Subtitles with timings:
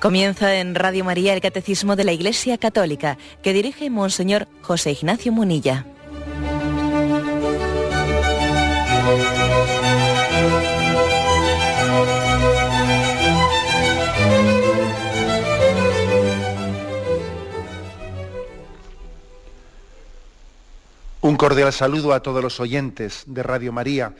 [0.00, 5.30] Comienza en Radio María el Catecismo de la Iglesia Católica, que dirige Monseñor José Ignacio
[5.30, 5.86] Munilla.
[21.40, 24.14] Cordial saludo a todos los oyentes de Radio María.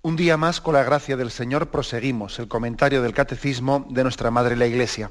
[0.00, 4.30] Un día más, con la gracia del Señor, proseguimos el comentario del Catecismo de nuestra
[4.30, 5.10] Madre la Iglesia.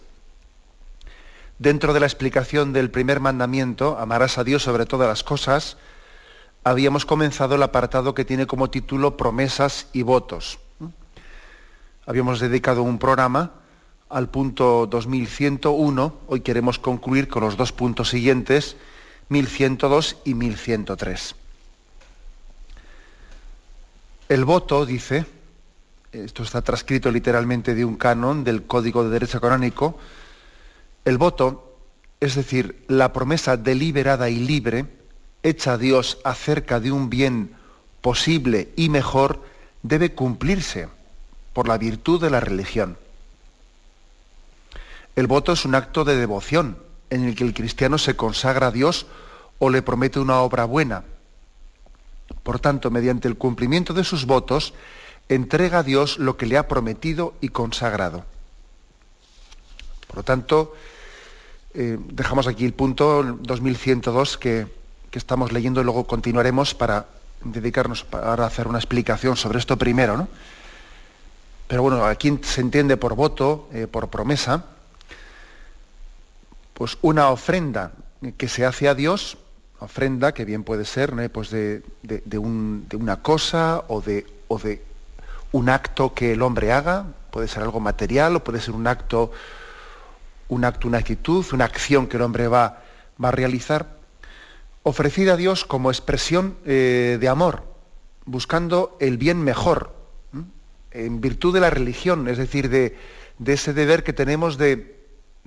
[1.60, 5.78] Dentro de la explicación del primer mandamiento, amarás a Dios sobre todas las cosas,
[6.64, 10.58] habíamos comenzado el apartado que tiene como título Promesas y votos.
[12.08, 13.52] Habíamos dedicado un programa
[14.10, 18.76] al punto 2101, hoy queremos concluir con los dos puntos siguientes,
[19.30, 21.36] 1102 y 1103.
[24.30, 25.26] El voto, dice,
[26.12, 29.98] esto está transcrito literalmente de un canon del Código de Derecho Canónico,
[31.06, 31.78] el voto,
[32.20, 34.86] es decir, la promesa deliberada y libre,
[35.44, 37.56] hecha a Dios acerca de un bien
[38.02, 39.42] posible y mejor,
[39.84, 40.90] debe cumplirse
[41.54, 42.98] por la virtud de la religión.
[45.16, 46.78] El voto es un acto de devoción
[47.10, 49.08] en el que el cristiano se consagra a Dios
[49.60, 51.04] o le promete una obra buena
[52.44, 54.74] por tanto, mediante el cumplimiento de sus votos,
[55.30, 58.24] entrega a Dios lo que le ha prometido y consagrado.
[60.08, 60.74] Por lo tanto,
[61.74, 64.68] eh, dejamos aquí el punto 2102 que,
[65.12, 67.08] que, estamos leyendo y luego continuaremos para
[67.44, 70.18] dedicarnos ahora a hacer una explicación sobre esto primero.
[70.18, 70.28] ¿no?
[71.68, 74.66] Pero bueno, aquí se entiende por voto, eh, por promesa,
[76.78, 77.94] pues una ofrenda
[78.38, 79.40] que se hace a Dios
[79.80, 81.82] ofrenda, que bien puede ser pues de,
[82.38, 84.84] una cosa o de, o de
[85.54, 89.32] un acto que el hombre haga, puede ser algo material o puede ser un acto,
[90.50, 92.84] un acto, una actitud, una acción que el hombre va,
[93.24, 93.98] va a realizar,
[94.84, 97.64] ofrecida a Dios como expresión eh, de amor,
[98.26, 99.96] buscando el bien mejor,
[100.92, 102.96] en virtud de la religión, es decir, de,
[103.40, 104.97] de ese deber que tenemos de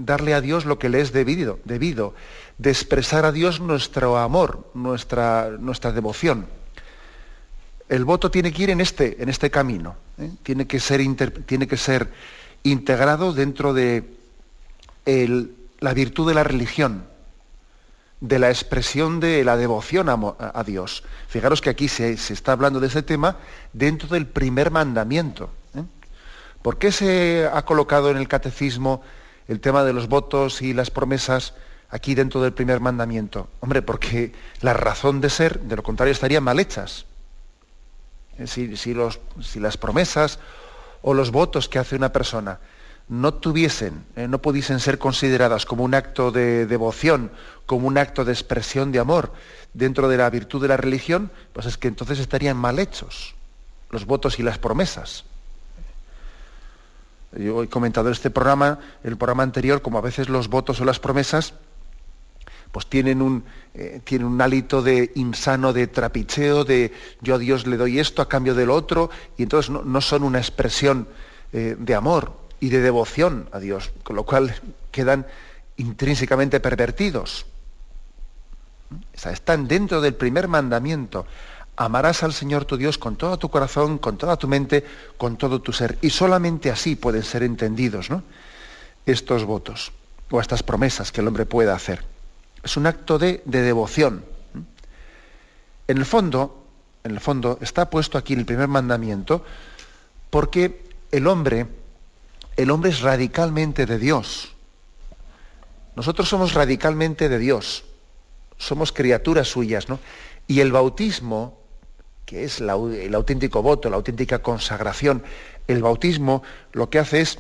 [0.05, 2.15] darle a Dios lo que le es debido, debido
[2.59, 6.47] de expresar a Dios nuestro amor, nuestra, nuestra devoción.
[7.89, 10.31] El voto tiene que ir en este, en este camino, ¿eh?
[10.43, 11.01] tiene, que ser
[11.45, 12.09] tiene, que ser
[12.63, 14.05] integrado dentro de
[15.81, 17.05] la virtud de la religión,
[18.21, 21.03] de la expresión de la devoción a, Dios.
[21.29, 23.39] Fijaros que aquí se, está hablando de ese tema
[23.73, 25.51] dentro del primer mandamiento.
[25.75, 25.83] ¿eh?
[26.63, 29.03] ¿Por qué se ha colocado en el catecismo
[29.51, 31.55] el tema de los votos y las promesas
[31.91, 33.49] aquí dentro del primer mandamiento?
[33.59, 37.05] Hombre, porque la razón de ser, de lo contrario, estarían mal hechas.
[38.47, 38.95] Si
[39.61, 40.39] las promesas
[41.03, 42.61] o los votos que hace una persona
[43.09, 47.33] no tuviesen, eh, no pudiesen ser consideradas como un acto de devoción,
[47.67, 49.33] como un acto de expresión de amor
[49.75, 53.35] dentro de la virtud de la religión, pues es que entonces estarían mal hechos
[53.91, 55.25] los votos y las promesas.
[57.33, 60.85] Yo he comentado en este programa, el programa anterior, como a veces los votos o
[60.85, 61.55] las promesas,
[62.73, 67.77] pues tienen un, eh, un hálito de insano, de trapicheo, de yo a Dios le
[67.77, 71.09] doy esto a cambio del otro, y entonces no, son una expresión
[71.53, 74.55] eh, de amor y de devoción a Dios, con lo cual
[74.91, 75.27] quedan
[75.77, 77.47] intrínsecamente pervertidos.
[79.15, 81.27] están dentro del primer mandamiento
[81.81, 84.85] amarás al Señor tu Dios con todo tu corazón, con toda tu mente,
[85.17, 85.97] con todo tu ser.
[86.03, 88.23] Y solamente así pueden ser entendidos ¿no?
[89.07, 89.91] estos votos
[90.31, 92.05] o estas promesas que el hombre pueda hacer.
[92.63, 94.27] Es un acto de, devoción.
[95.89, 96.67] En el fondo,
[97.03, 99.43] en el fondo, está puesto aquí el primer mandamiento
[100.29, 101.67] porque el hombre,
[102.59, 104.53] el hombre es radicalmente de Dios.
[105.97, 107.85] Nosotros somos radicalmente de Dios.
[108.59, 109.99] Somos criaturas suyas, ¿no?
[110.47, 111.60] Y el bautismo
[112.25, 115.23] que es el auténtico voto, la auténtica consagración.
[115.67, 117.39] El bautismo lo que hace es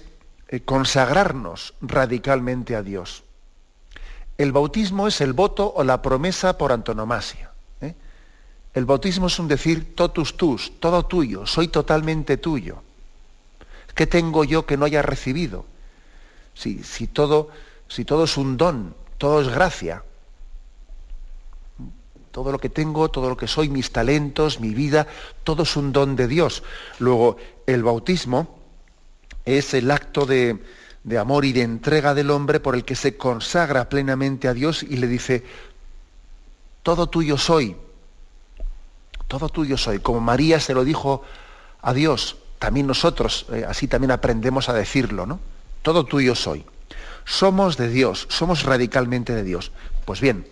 [0.48, 3.22] eh, consagrarnos radicalmente a Dios.
[4.36, 7.52] El bautismo es el voto o la promesa por antonomasia.
[7.80, 7.94] ¿eh?
[8.74, 12.82] El bautismo es un decir totus tus, todo tuyo, soy totalmente tuyo.
[13.94, 15.66] ¿Qué tengo yo que no haya recibido?
[16.54, 17.50] Si, si, todo,
[17.88, 20.02] si todo es un don, todo es gracia,
[22.30, 25.06] Todo lo que tengo, todo lo que soy, mis talentos, mi vida,
[25.44, 26.62] todo es un don de Dios.
[26.98, 27.36] Luego,
[27.66, 28.58] el bautismo
[29.44, 30.58] es el acto de,
[31.04, 34.82] de amor y de entrega del hombre por el que se consagra plenamente a Dios
[34.82, 35.44] y le dice,
[36.82, 37.76] todo tuyo soy,
[39.28, 40.00] todo tuyo soy.
[40.00, 41.22] Como María se lo dijo
[41.82, 45.40] a Dios, también nosotros eh, así también aprendemos a decirlo, ¿no?
[45.82, 46.64] Todo tuyo soy.
[47.24, 49.72] Somos de Dios, somos radicalmente de Dios.
[50.04, 50.46] Pues bien,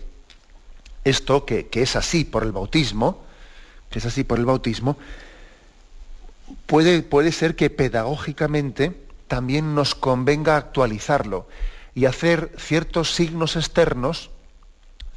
[1.09, 3.23] esto que, es así por el bautismo,
[3.89, 4.97] que es así por el bautismo,
[6.65, 8.95] puede, puede ser que pedagógicamente
[9.27, 11.47] también nos convenga actualizarlo
[11.95, 14.29] y hacer ciertos signos externos,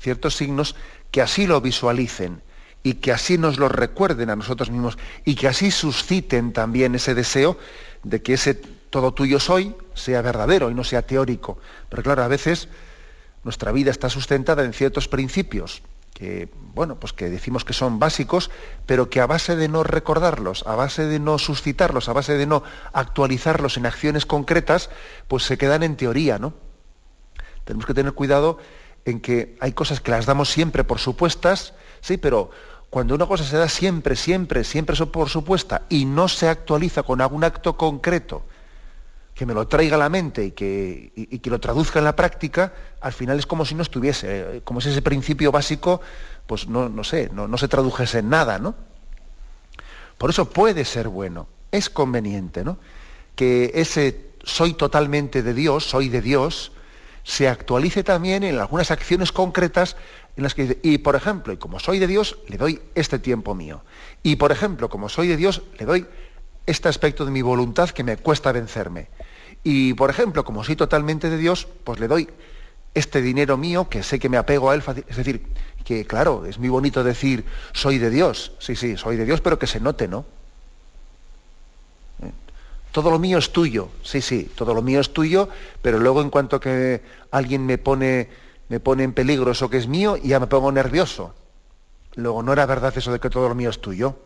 [0.01, 0.75] ciertos signos
[1.11, 2.43] que así lo visualicen
[2.83, 7.15] y que así nos lo recuerden a nosotros mismos y que así susciten también ese
[7.15, 7.59] deseo
[8.03, 11.59] de que ese todo tuyo soy sea verdadero y no sea teórico.
[11.89, 12.69] Pero claro, a veces
[13.45, 15.83] nuestra vida está sustentada en ciertos principios
[16.15, 18.51] que, bueno, pues que decimos que son básicos,
[18.87, 22.47] pero que a base de no recordarlos, a base de no suscitarlos, a base de
[22.47, 22.63] no
[22.93, 24.91] actualizarlos en acciones concretas,
[25.27, 26.53] pues se quedan en teoría, ¿no?
[27.65, 28.59] Tenemos que tener cuidado
[29.05, 32.51] en que hay cosas que las damos siempre por supuestas, sí, pero
[32.91, 37.21] cuando una cosa se da siempre, siempre, siempre por supuesta y no se actualiza con
[37.21, 38.45] algún acto concreto,
[39.43, 42.73] que me lo traiga a la mente y que, que, lo traduzca en la práctica,
[43.01, 46.01] al final es como si no estuviese, como si ese principio básico,
[46.47, 48.77] pues no, no sé, no, no, se tradujese en nada, ¿no?
[50.17, 52.79] Por eso puede ser bueno, es conveniente, ¿no?
[53.35, 56.71] Que ese soy totalmente de Dios, soy de Dios,
[57.25, 59.97] se actualice también en algunas acciones concretas
[60.37, 63.57] en las que y por ejemplo, y como soy de Dios, le doy este tiempo
[63.57, 63.83] mío.
[64.23, 66.07] Y por ejemplo, como soy de Dios, le doy
[66.67, 69.09] este aspecto de mi voluntad que me cuesta vencerme.
[69.65, 72.29] Y, por ejemplo, como soy totalmente de Dios, pues le doy
[72.95, 74.83] este dinero mío que sé que me apego a él.
[75.09, 75.47] Es decir,
[75.85, 78.53] que claro, es muy bonito decir soy de Dios.
[78.59, 80.25] Sí, sí, soy de Dios, pero que se note, ¿no?
[82.23, 82.31] ¿Eh?
[82.91, 83.89] Todo lo mío es tuyo.
[84.03, 85.49] Sí, sí, todo lo mío es tuyo,
[85.81, 88.29] pero luego en cuanto que alguien me pone,
[88.69, 91.35] me pone en peligro eso que es mío, ya me pongo nervioso.
[92.15, 94.17] Luego no era verdad eso de que todo lo mío es tuyo.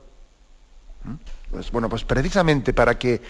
[1.05, 1.15] ¿Mm?
[1.53, 3.23] Pues bueno, pues precisamente para que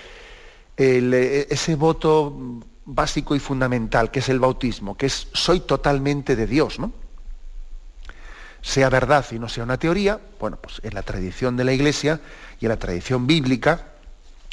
[0.77, 6.47] e, ese voto básico y fundamental, que es el bautismo, que es soy totalmente de
[6.47, 6.93] Dios, ¿no?
[8.63, 12.21] Sea verdad y no sea una teoría, bueno, pues en la tradición de la Iglesia
[12.61, 13.87] y en la tradición bíblica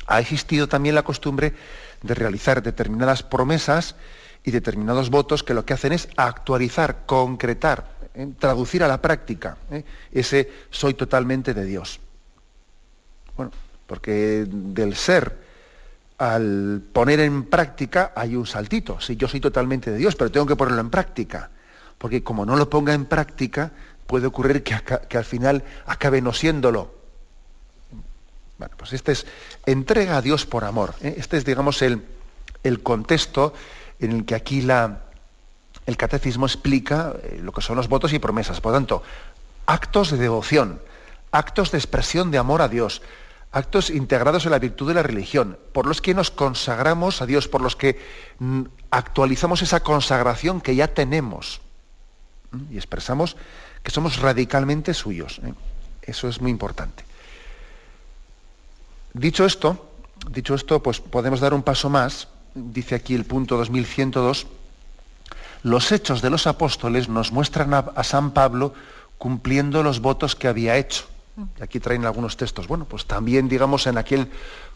[0.07, 1.53] ha existido también la costumbre
[2.01, 3.95] de realizar determinadas promesas
[4.43, 8.27] y determinados votos que lo que hacen es actualizar, concretar, ¿eh?
[8.37, 9.83] traducir a la práctica ¿eh?
[10.11, 11.99] ese soy totalmente de Dios.
[13.35, 13.51] Bueno,
[13.87, 15.42] porque del ser
[16.23, 19.01] al poner en práctica hay un saltito.
[19.01, 21.49] Si yo soy totalmente de Dios, pero tengo que ponerlo en práctica.
[21.97, 23.71] Porque como no lo ponga en práctica,
[24.07, 26.95] puede ocurrir que, al final acabe no siéndolo.
[28.57, 29.25] Bueno, pues este es
[29.65, 30.95] entrega a Dios por amor.
[31.01, 31.15] ¿eh?
[31.17, 32.01] Este es, digamos, el,
[32.63, 33.53] el, contexto
[33.99, 35.01] en el que aquí la,
[35.85, 38.61] el catecismo explica eh, lo que son los votos y promesas.
[38.61, 39.03] Por tanto,
[39.65, 40.79] actos de devoción,
[41.31, 43.01] actos de expresión de amor a Dios,
[43.53, 47.47] actos integrados en la virtud de la religión, por los que nos consagramos a Dios,
[47.47, 47.99] por los que
[48.39, 51.61] mm, actualizamos esa consagración que ya tenemos
[52.71, 53.37] y expresamos
[53.83, 55.39] que somos radicalmente suyos.
[55.45, 55.53] ¿eh?
[56.01, 57.05] Eso es muy importante.
[59.13, 59.87] Dicho esto,
[60.31, 62.27] dicho esto, pues podemos dar un paso más.
[62.55, 64.47] Dice aquí el punto 2102.
[65.61, 68.73] Los hechos de los apóstoles nos muestran a San Pablo
[69.19, 71.05] cumpliendo los votos que había hecho
[71.59, 72.67] aquí traen algunos textos.
[72.67, 74.29] Bueno, pues también, digamos, en aquel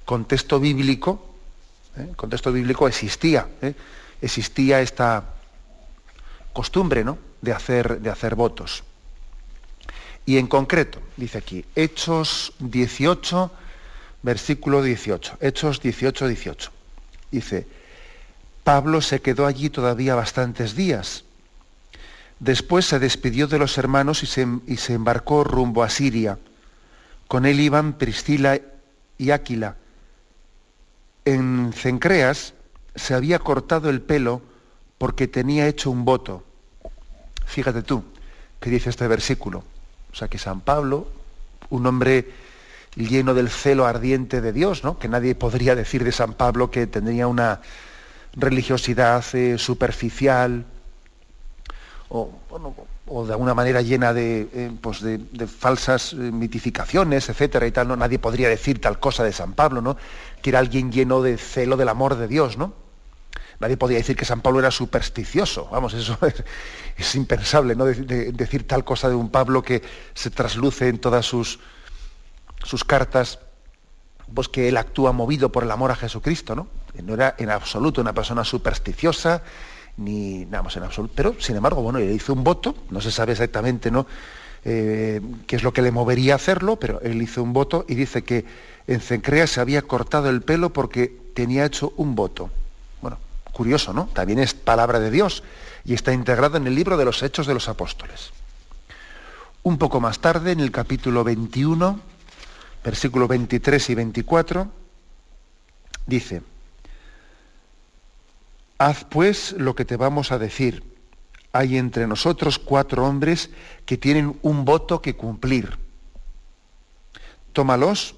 [0.06, 1.36] contexto bíblico,
[1.98, 2.14] ¿eh?
[2.16, 3.74] contexto bíblico existía, ¿eh?
[4.22, 5.24] existía esta
[6.54, 7.18] costumbre, ¿no?
[7.42, 8.84] De hacer, de hacer votos.
[10.26, 13.52] Y en concreto, dice aquí, Hechos 18,
[14.24, 15.38] versículo 18.
[15.40, 16.72] Hechos 18, 18.
[17.32, 17.68] Dice,
[18.64, 21.24] Pablo se quedó allí todavía bastantes días.
[22.40, 26.38] Después se despidió de los hermanos y se, y se embarcó rumbo a Siria
[27.28, 28.60] con él iban Priscila
[29.18, 29.76] y Áquila.
[31.26, 32.54] En Cencreas
[32.96, 34.42] se había cortado el pelo
[34.98, 36.44] porque tenía hecho un voto.
[37.46, 38.04] Fíjate tú,
[38.60, 39.64] que dice este versículo.
[40.12, 41.08] O sea que San Pablo,
[41.70, 42.32] un hombre
[42.96, 44.98] lleno del celo ardiente de Dios, ¿no?
[44.98, 47.62] que nadie podría decir de San Pablo que tendría una
[48.34, 50.66] religiosidad eh, superficial,
[52.10, 55.04] o, de alguna manera llena de, eh, pues
[55.48, 57.96] falsas eh, mitificaciones, etcétera y tal, ¿no?
[57.96, 59.98] Nadie podría decir tal cosa de San Pablo, ¿no?
[60.42, 62.74] Que era alguien lleno de celo del amor de Dios, ¿no?
[63.60, 65.68] Nadie podía decir que San Pablo era supersticioso.
[65.72, 66.18] Vamos, eso
[66.98, 67.86] es, impensable, ¿no?
[67.86, 69.82] decir tal cosa de un Pablo que
[70.14, 71.60] se trasluce en todas sus,
[72.64, 73.40] sus cartas,
[74.34, 76.68] pues que él actúa movido por el amor a Jesucristo, ¿no?
[77.04, 79.44] No era en absoluto una persona supersticiosa,
[79.98, 81.14] ni nada más en absoluto.
[81.16, 84.08] Pero, sin embargo, bueno, él hizo un voto, no se sabe exactamente, ¿no?
[84.64, 87.96] Eh, qué es lo que le movería a hacerlo, pero él hizo un voto y
[87.96, 88.46] dice que
[88.88, 92.50] en Cencrea se había cortado el pelo porque tenía hecho un voto.
[93.02, 93.18] Bueno,
[93.54, 94.10] curioso, ¿no?
[94.14, 95.44] También es palabra de Dios
[95.86, 98.32] y está integrado en el libro de los Hechos de los Apóstoles.
[99.64, 102.00] Un poco más tarde, en el capítulo 21,
[102.84, 104.68] versículo 23 y 24,
[106.06, 106.42] dice,
[108.78, 110.84] Haz pues lo que te vamos a decir.
[111.52, 113.50] Hay entre nosotros cuatro hombres
[113.86, 115.78] que tienen un voto que cumplir.
[117.54, 118.16] Tómalos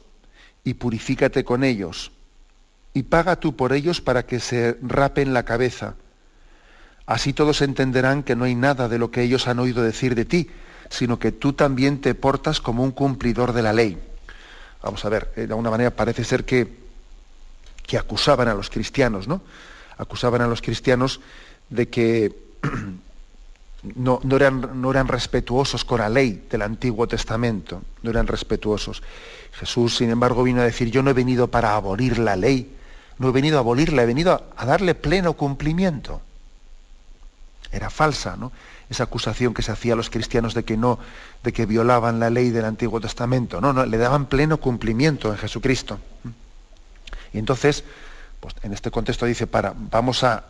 [0.63, 2.11] y purifícate con ellos,
[2.93, 5.95] y paga tú por ellos para que se rapen la cabeza.
[7.05, 10.25] Así todos entenderán que no hay nada de lo que ellos han oído decir de
[10.25, 10.49] ti,
[10.89, 13.97] sino que tú también te portas como un cumplidor de la ley.
[14.83, 16.67] Vamos a ver, eh, de alguna manera parece ser que,
[17.87, 19.41] que acusaban a los cristianos, ¿no?
[19.99, 21.21] Acusaban a los cristianos
[21.69, 22.35] de que
[23.95, 29.03] no, no, eran, no eran respetuosos con la ley del Antiguo Testamento, no eran respetuosos.
[29.53, 32.75] Jesús, sin embargo, vino a decir, yo no he venido para abolir la ley,
[33.17, 36.21] no he venido a abolirla, he venido a, darle pleno cumplimiento.
[37.71, 38.51] Era falsa, ¿no?
[38.89, 40.97] Esa acusación que se hacía a los cristianos de que no,
[41.43, 43.61] de que violaban la ley del Antiguo Testamento.
[43.61, 45.99] No, no, le daban pleno cumplimiento en Jesucristo.
[47.33, 47.83] Y entonces,
[48.39, 50.45] pues en este contexto dice, para, vamos a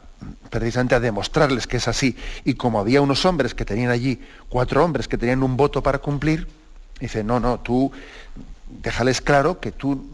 [0.50, 2.16] precisamente a demostrarles que es así.
[2.44, 6.00] Y como había unos hombres que tenían allí, cuatro hombres que tenían un voto para
[6.00, 6.48] cumplir,
[7.00, 7.92] dice, no, no, tú
[8.70, 10.06] déjales claro que tú,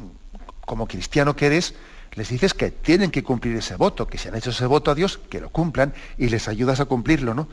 [0.65, 1.75] como cristiano que eres,
[2.13, 4.95] les dices que tienen que cumplir ese voto, que si han hecho ese voto a
[4.95, 7.47] Dios, que lo cumplan y les ayudas a cumplirlo, ¿no?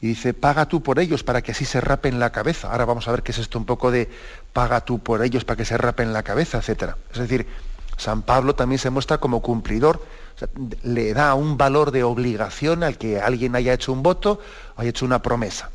[0.00, 2.70] Y dice, paga tú por ellos para que así se rapen la cabeza.
[2.70, 4.08] Ahora vamos a ver qué es esto un poco de
[4.52, 6.94] paga tú por ellos para que se rapen la cabeza, etc.
[7.12, 7.46] Es decir,
[7.98, 10.00] San Pablo también se muestra como cumplidor,
[10.82, 14.40] le da un valor de obligación al que alguien haya hecho un voto
[14.76, 15.70] o haya hecho una promesa.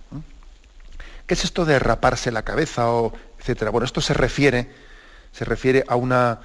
[1.28, 3.72] ¿Qué es esto de raparse la cabeza o etcétera?
[3.72, 4.72] Bueno, esto se refiere,
[5.32, 6.40] se refiere a una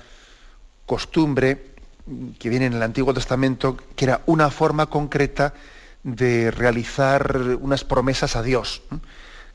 [0.85, 1.75] costumbre
[2.39, 5.55] que viene en el Antiguo Testamento, que era una forma concreta
[6.03, 8.83] de realizar unas promesas a Dios,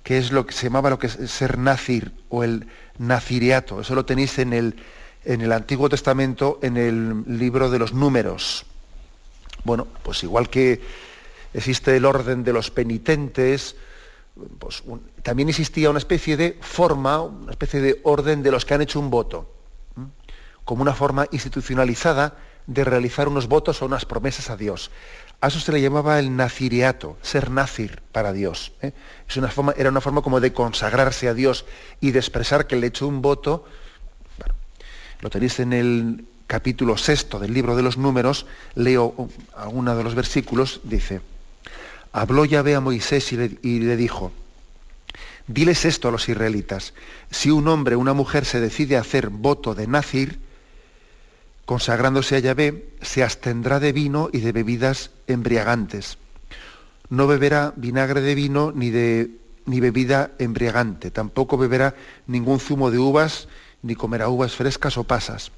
[0.04, 3.82] que es lo que se llamaba lo que ser nazir o el nazireato.
[3.82, 4.76] Eso lo tenéis en el,
[5.26, 8.66] en el Antiguo Testamento, en el libro de los números.
[9.64, 10.82] Bueno, pues igual que
[11.54, 13.76] existe el orden de los penitentes,
[14.60, 14.84] pues
[15.22, 19.00] también existía una especie de forma, una especie de orden de los que han hecho
[19.00, 19.50] un voto,
[20.66, 24.92] como una forma institucionalizada de realizar unos votos o unas promesas a Dios.
[25.42, 28.72] A eso se le llamaba el nazireato, ser nazir para Dios.
[28.82, 28.94] ¿eh?
[29.28, 31.66] Es una forma, era una forma como de consagrarse a Dios
[32.00, 33.66] y de expresar que le he hecho un voto.
[35.24, 40.16] Lo tenéis en el capítulo sexto del libro de los números, leo alguno de los
[40.16, 41.22] versículos, dice,
[42.12, 44.34] habló Yahvé a Moisés y le, dijo,
[45.48, 46.94] diles esto a los israelitas,
[47.32, 50.40] si un hombre o una mujer se decide a hacer voto de Nazir,
[51.64, 56.18] consagrándose a Yahvé, se abstendrá de vino y de bebidas embriagantes.
[57.08, 59.32] No beberá vinagre de vino ni de
[59.66, 61.96] ni bebida embriagante, tampoco beberá
[62.28, 63.48] ningún zumo de uvas,
[63.84, 65.52] ni comerá uvas frescas o pasas.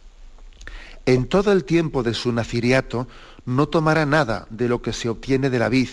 [1.06, 3.08] En todo el tiempo de su naciriato
[3.46, 5.90] no tomará nada de lo que se obtiene de la vid,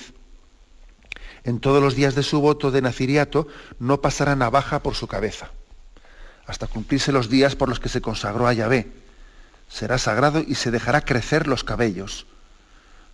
[1.45, 3.49] en todos los días de su voto de naciriato
[3.79, 5.51] no pasará navaja por su cabeza,
[6.47, 8.93] hasta cumplirse los días por los que se consagró a Yahvé.
[9.69, 12.27] Será sagrado y se dejará crecer los cabellos.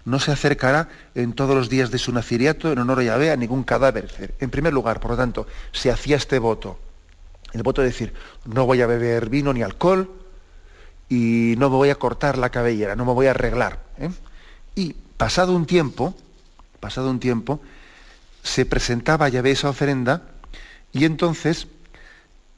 [0.04, 3.36] No se acercará en todos los días de su naciriato en honor a Yahvé a
[3.36, 4.36] ningún cadáver.
[4.40, 6.78] En primer lugar, por lo tanto, se hacía este voto.
[7.52, 8.12] El voto de decir,
[8.44, 10.10] no voy a beber vino ni alcohol
[11.08, 13.80] y no me voy a cortar la cabellera, no me voy a arreglar.
[13.98, 14.10] ¿eh?
[14.74, 16.14] Y pasado un tiempo,
[16.80, 17.60] pasado un tiempo,
[18.42, 20.22] se presentaba ya esa ofrenda
[20.92, 21.68] y entonces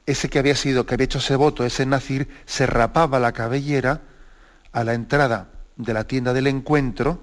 [0.05, 4.01] ese que había sido, que había hecho ese voto, ese nacir, se rapaba la cabellera
[4.73, 7.21] a la entrada de la tienda del encuentro,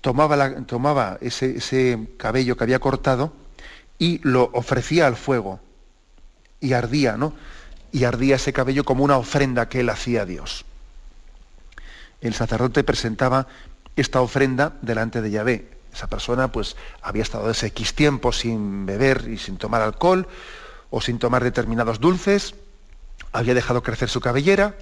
[0.00, 3.32] tomaba, la, tomaba ese, ese cabello que había cortado
[3.98, 5.60] y lo ofrecía al fuego
[6.66, 7.32] y ardía, ¿no?
[7.92, 10.64] Y ardía ese cabello como una ofrenda que él hacía a Dios.
[12.20, 13.46] El sacerdote presentaba
[13.94, 19.28] esta ofrenda delante de Yahvé esa persona pues había estado ese X tiempo sin beber
[19.28, 20.28] y sin tomar alcohol
[20.90, 22.54] o sin tomar determinados dulces,
[23.32, 24.76] había dejado crecer su cabellera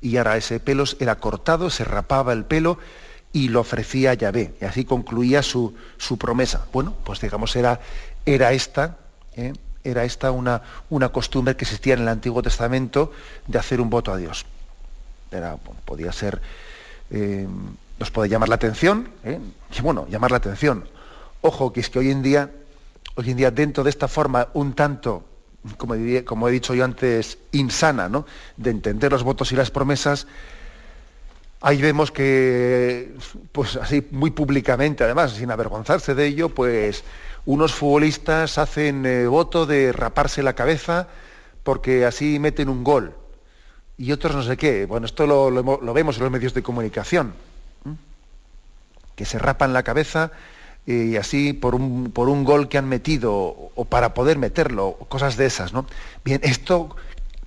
[0.00, 2.78] y ahora ese pelo era cortado, se rapaba el pelo
[3.32, 4.54] y lo ofrecía a Yahvé.
[4.60, 6.66] Y así concluía su, su promesa.
[6.72, 7.80] Bueno, pues digamos, era,
[8.26, 8.96] era esta,
[9.36, 9.52] ¿eh?
[9.84, 13.12] Era esta una, una, costumbre que existía en el Antiguo Testamento
[13.46, 14.44] de hacer un voto a Dios.
[15.30, 16.40] Era, podía ser,
[17.10, 17.46] eh,
[17.98, 19.38] nos puede llamar la atención, ¿eh?
[19.76, 20.88] y bueno, llamar la atención.
[21.40, 22.50] Ojo, que es que hoy en día,
[23.14, 25.24] hoy en día dentro de esta forma un tanto,
[25.76, 25.94] como,
[26.24, 28.26] como he dicho yo antes, insana, ¿no?
[28.56, 30.26] de entender los votos y las promesas,
[31.62, 33.12] Ahí vemos que,
[33.52, 37.04] pues así muy públicamente, además, sin avergonzarse de ello, pues
[37.46, 41.08] unos futbolistas hacen eh, voto de raparse la cabeza
[41.62, 43.14] porque así meten un gol.
[43.96, 44.86] Y otros no sé qué.
[44.86, 47.34] Bueno, esto lo, vemos en los medios de comunicación.
[49.14, 50.32] Que se rapan la cabeza
[50.86, 55.36] y así por un, por un gol que han metido o para poder meterlo, cosas
[55.36, 55.84] de esas, ¿no?
[56.24, 56.96] Bien, esto,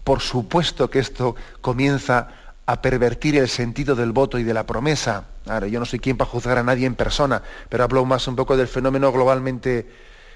[0.03, 2.29] por supuesto que esto comienza
[2.65, 5.25] a pervertir el sentido del voto y de la promesa.
[5.47, 8.35] Ahora, yo no soy quien para juzgar a nadie en persona, pero hablo más un
[8.35, 9.87] poco del fenómeno globalmente,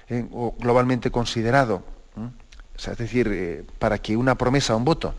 [0.08, 0.26] eh,
[0.58, 1.82] globalmente considerado.
[2.76, 5.14] es decir, eh, para que una promesa o un voto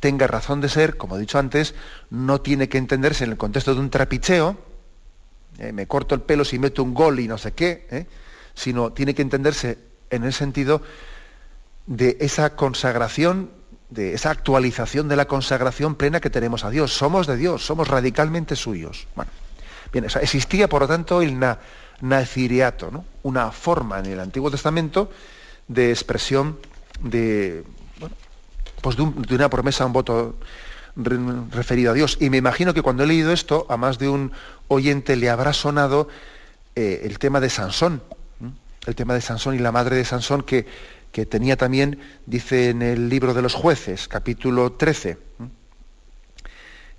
[0.00, 1.74] tenga razón de ser, como he dicho antes,
[2.10, 4.56] no tiene que entenderse en el contexto de un trapicheo,
[5.58, 8.06] eh, me corto el pelo si meto un gol y no sé qué,
[8.54, 9.78] sino tiene que entenderse
[10.10, 10.82] en el sentido
[11.86, 13.50] de esa consagración
[13.90, 16.92] de esa actualización de la consagración plena que tenemos a Dios.
[16.92, 19.06] Somos de Dios, somos radicalmente suyos.
[19.14, 19.30] Bueno,
[19.92, 21.38] bien, existía por lo tanto el
[22.00, 23.04] naciriato, ¿no?
[23.22, 25.10] una forma en el Antiguo Testamento
[25.68, 26.58] de expresión
[27.00, 27.64] de,
[28.80, 30.36] pues de, una promesa, un voto
[30.96, 32.18] referido a Dios.
[32.20, 34.32] Y me imagino que cuando he leído esto, a más de un
[34.68, 36.08] oyente le habrá sonado
[36.74, 38.02] eh, el tema de Sansón,
[38.86, 40.66] el tema de Sansón y la madre de Sansón que
[41.16, 45.16] que tenía también, dice en el libro de los jueces, capítulo 13,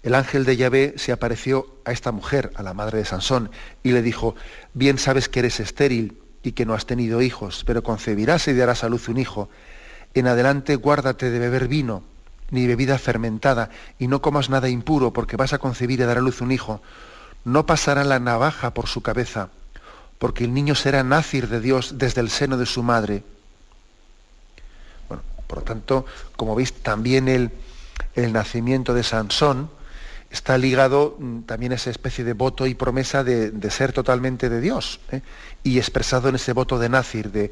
[0.02, 3.52] el ángel de Yahvé se apareció a esta mujer, a la madre de Sansón,
[3.84, 4.34] y le dijo,
[4.74, 8.84] bien sabes que eres estéril y que no has tenido hijos, pero concebirás y darás
[8.84, 9.50] a luz un hijo.
[10.16, 12.02] En adelante guárdate de beber vino,
[12.50, 13.70] ni bebida fermentada,
[14.00, 16.82] y no comas nada impuro, porque vas a concebir y dar a luz un hijo.
[17.46, 19.50] No pasará la navaja por su cabeza,
[20.18, 23.22] porque el niño será nacir de Dios desde el seno de su madre
[25.48, 26.06] por lo tanto,
[26.36, 27.52] como veis, también el,
[28.16, 29.70] nacimiento de Sansón
[30.30, 34.60] está ligado mm, también a esa especie de voto y promesa de, ser totalmente de
[34.60, 35.22] Dios, ¿eh?
[35.64, 37.52] y expresado en ese voto de Nacir, de,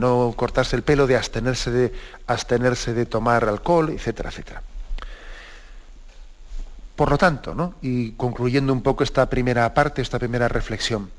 [0.00, 1.92] no cortarse el pelo, de abstenerse de,
[2.26, 4.62] abstenerse de tomar alcohol, etcétera, etcétera.
[6.96, 7.74] Por lo tanto, ¿no?
[7.82, 11.10] y concluyendo un poco esta primera parte, esta primera reflexión,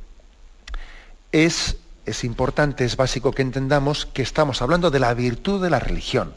[1.32, 5.80] es es importante, es básico que entendamos que estamos hablando de la virtud de la
[5.80, 6.34] religión,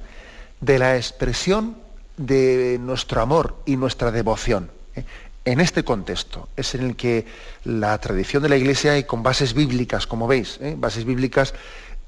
[0.60, 1.76] de la expresión
[2.16, 4.70] de nuestro amor y nuestra devoción.
[4.94, 5.04] ¿eh?
[5.44, 7.26] En este contexto es en el que
[7.64, 10.74] la tradición de la Iglesia y con bases bíblicas, como veis, ¿eh?
[10.76, 11.54] bases bíblicas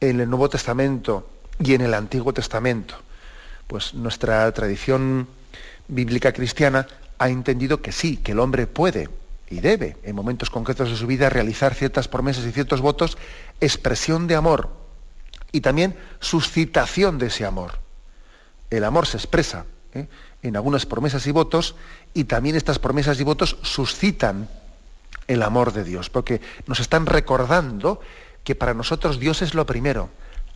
[0.01, 2.95] en el Nuevo Testamento y en el Antiguo Testamento,
[3.67, 5.29] pues nuestra tradición
[5.89, 6.87] bíblica cristiana
[7.19, 9.09] ha entendido que sí, que el hombre puede
[9.51, 13.19] y debe en momentos concretos de su vida realizar ciertas promesas y ciertos votos,
[13.61, 14.71] expresión de amor
[15.53, 17.81] y también suscitación de ese amor.
[18.71, 20.07] El amor se expresa ¿eh?
[20.43, 21.75] en algunas promesas y votos
[22.15, 24.49] y también estas promesas y votos suscitan
[25.27, 28.01] el amor de Dios, porque nos están recordando
[28.45, 30.11] que para nosotros Dios es lo primero.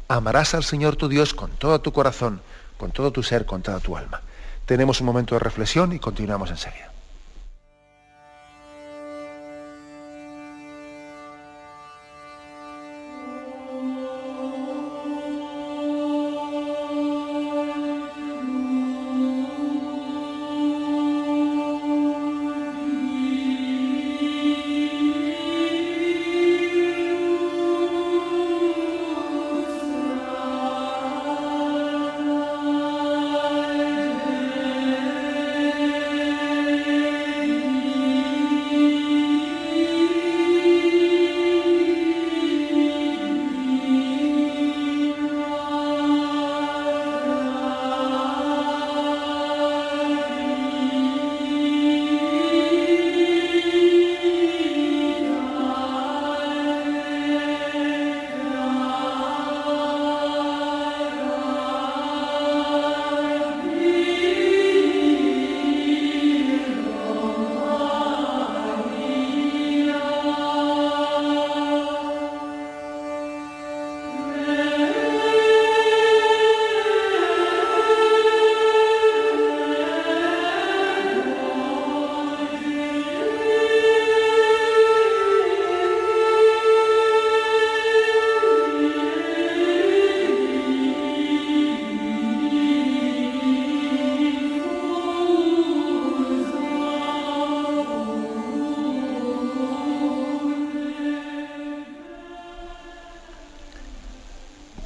[0.07, 2.41] Amarás al Señor tu Dios con todo tu corazón,
[2.77, 4.23] con todo tu ser, con toda tu alma.
[4.67, 6.93] Tenemos un momento de reflexión y continuamos enseguida.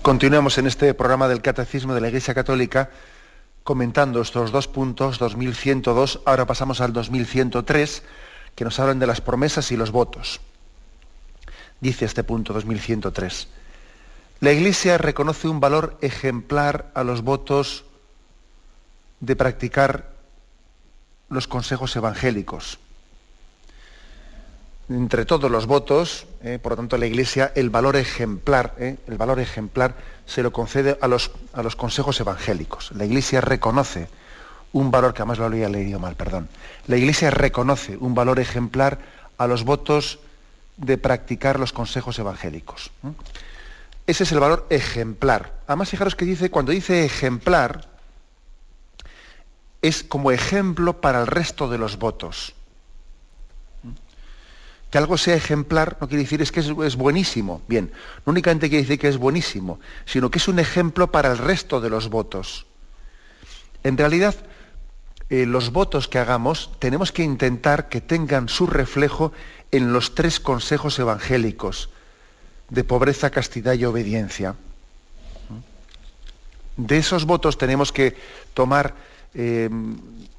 [0.08, 2.88] Continuamos en este programa del Catecismo de la Iglesia Católica
[3.62, 8.02] comentando estos dos puntos, 2102, ahora pasamos al 2103,
[8.54, 10.40] que nos hablan de las promesas y los votos.
[11.82, 13.48] Dice este punto 2103.
[14.40, 17.84] La Iglesia reconoce un valor ejemplar a los votos
[19.20, 20.08] de practicar
[21.28, 22.78] los consejos evangélicos
[24.88, 29.18] entre todos los votos, eh, por lo tanto la Iglesia, el valor ejemplar, eh, el
[29.18, 29.96] valor ejemplar
[30.26, 32.92] se lo concede a los, a los consejos evangélicos.
[32.92, 34.08] La Iglesia reconoce
[34.72, 36.48] un valor, que además lo había leído mal, perdón.
[36.86, 38.98] La Iglesia reconoce un valor ejemplar
[39.36, 40.20] a los votos
[40.76, 42.90] de practicar los consejos evangélicos.
[44.06, 45.52] Ese es el valor ejemplar.
[45.66, 47.88] Además, fijaros que dice, cuando dice ejemplar,
[49.82, 52.54] es como ejemplo para el resto de los votos.
[54.90, 57.60] Que algo sea ejemplar no quiere decir es que es, buenísimo.
[57.68, 57.92] Bien,
[58.24, 61.80] no únicamente quiere decir que es buenísimo, sino que es un ejemplo para el resto
[61.80, 62.66] de los votos.
[63.84, 64.34] En realidad,
[65.28, 69.32] eh, los votos que hagamos tenemos que intentar que tengan su reflejo
[69.70, 71.90] en los tres consejos evangélicos
[72.70, 74.54] de pobreza, castidad y obediencia.
[76.76, 78.16] De esos votos tenemos que
[78.54, 78.94] tomar,
[79.34, 79.68] eh,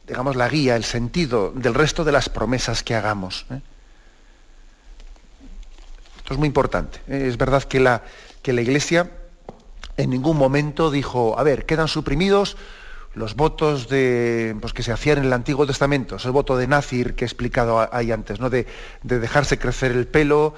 [0.08, 3.46] digamos, la guía, el sentido del resto de las promesas que hagamos.
[3.52, 3.60] ¿eh?
[6.34, 7.00] Es muy importante.
[7.08, 8.04] Es verdad que la,
[8.42, 9.12] que la Iglesia
[9.98, 12.58] en ningún momento dijo, a ver, quedan suprimidos
[13.16, 16.68] los votos de, pues, que se hacían en el Antiguo Testamento, es el voto de
[16.68, 18.50] Nazir que he explicado ahí antes, ¿no?
[18.50, 18.66] de,
[19.04, 20.54] dejarse crecer el pelo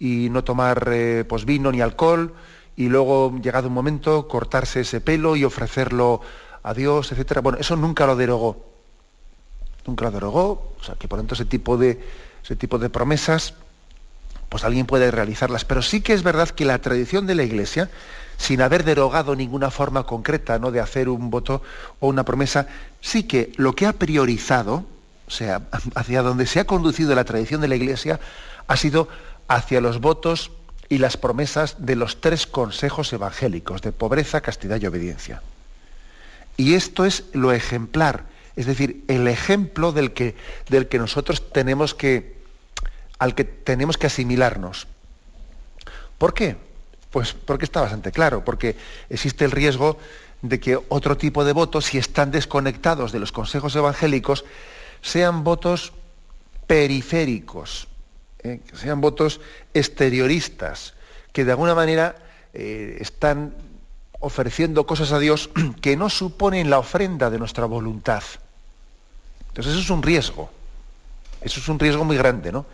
[0.00, 2.34] y no tomar eh, pues, vino ni alcohol,
[2.74, 6.20] y luego, llegado un momento, cortarse ese pelo y ofrecerlo
[6.62, 7.40] a Dios, etc.
[7.42, 8.64] Bueno, eso nunca lo derogó.
[9.86, 12.00] Nunca lo derogó, o sea que por tanto ese tipo de,
[12.42, 13.54] ese tipo de promesas
[14.52, 15.64] pues alguien puede realizarlas.
[15.64, 17.88] Pero sí que es verdad que la tradición de la Iglesia,
[18.36, 20.70] sin haber derogado ninguna forma concreta ¿no?
[20.70, 21.62] de hacer un voto
[22.00, 22.66] o una promesa,
[23.00, 24.84] sí que lo que ha priorizado,
[25.26, 25.62] o sea,
[25.94, 28.20] hacia donde se ha conducido la tradición de la Iglesia,
[28.66, 29.08] ha sido
[29.48, 30.50] hacia los votos
[30.90, 35.40] y las promesas de los tres consejos evangélicos, de pobreza, castidad y obediencia.
[36.58, 40.36] Y esto es lo ejemplar, es decir, el ejemplo del que,
[40.68, 42.41] del que nosotros tenemos que,
[43.22, 44.88] al que tenemos que asimilarnos.
[46.18, 46.56] ¿Por qué?
[47.12, 48.74] Pues porque está bastante claro, porque
[49.08, 49.96] existe el riesgo
[50.40, 54.44] de que otro tipo de votos, si están desconectados de los consejos evangélicos,
[55.02, 55.92] sean votos
[56.66, 57.86] periféricos,
[58.42, 58.60] ¿eh?
[58.66, 59.40] que sean votos
[59.72, 60.94] exterioristas,
[61.32, 62.16] que de alguna manera
[62.52, 63.54] eh, están
[64.18, 65.48] ofreciendo cosas a Dios
[65.80, 68.24] que no suponen la ofrenda de nuestra voluntad.
[69.46, 70.50] Entonces eso es un riesgo,
[71.40, 72.66] eso es un riesgo muy grande, ¿no?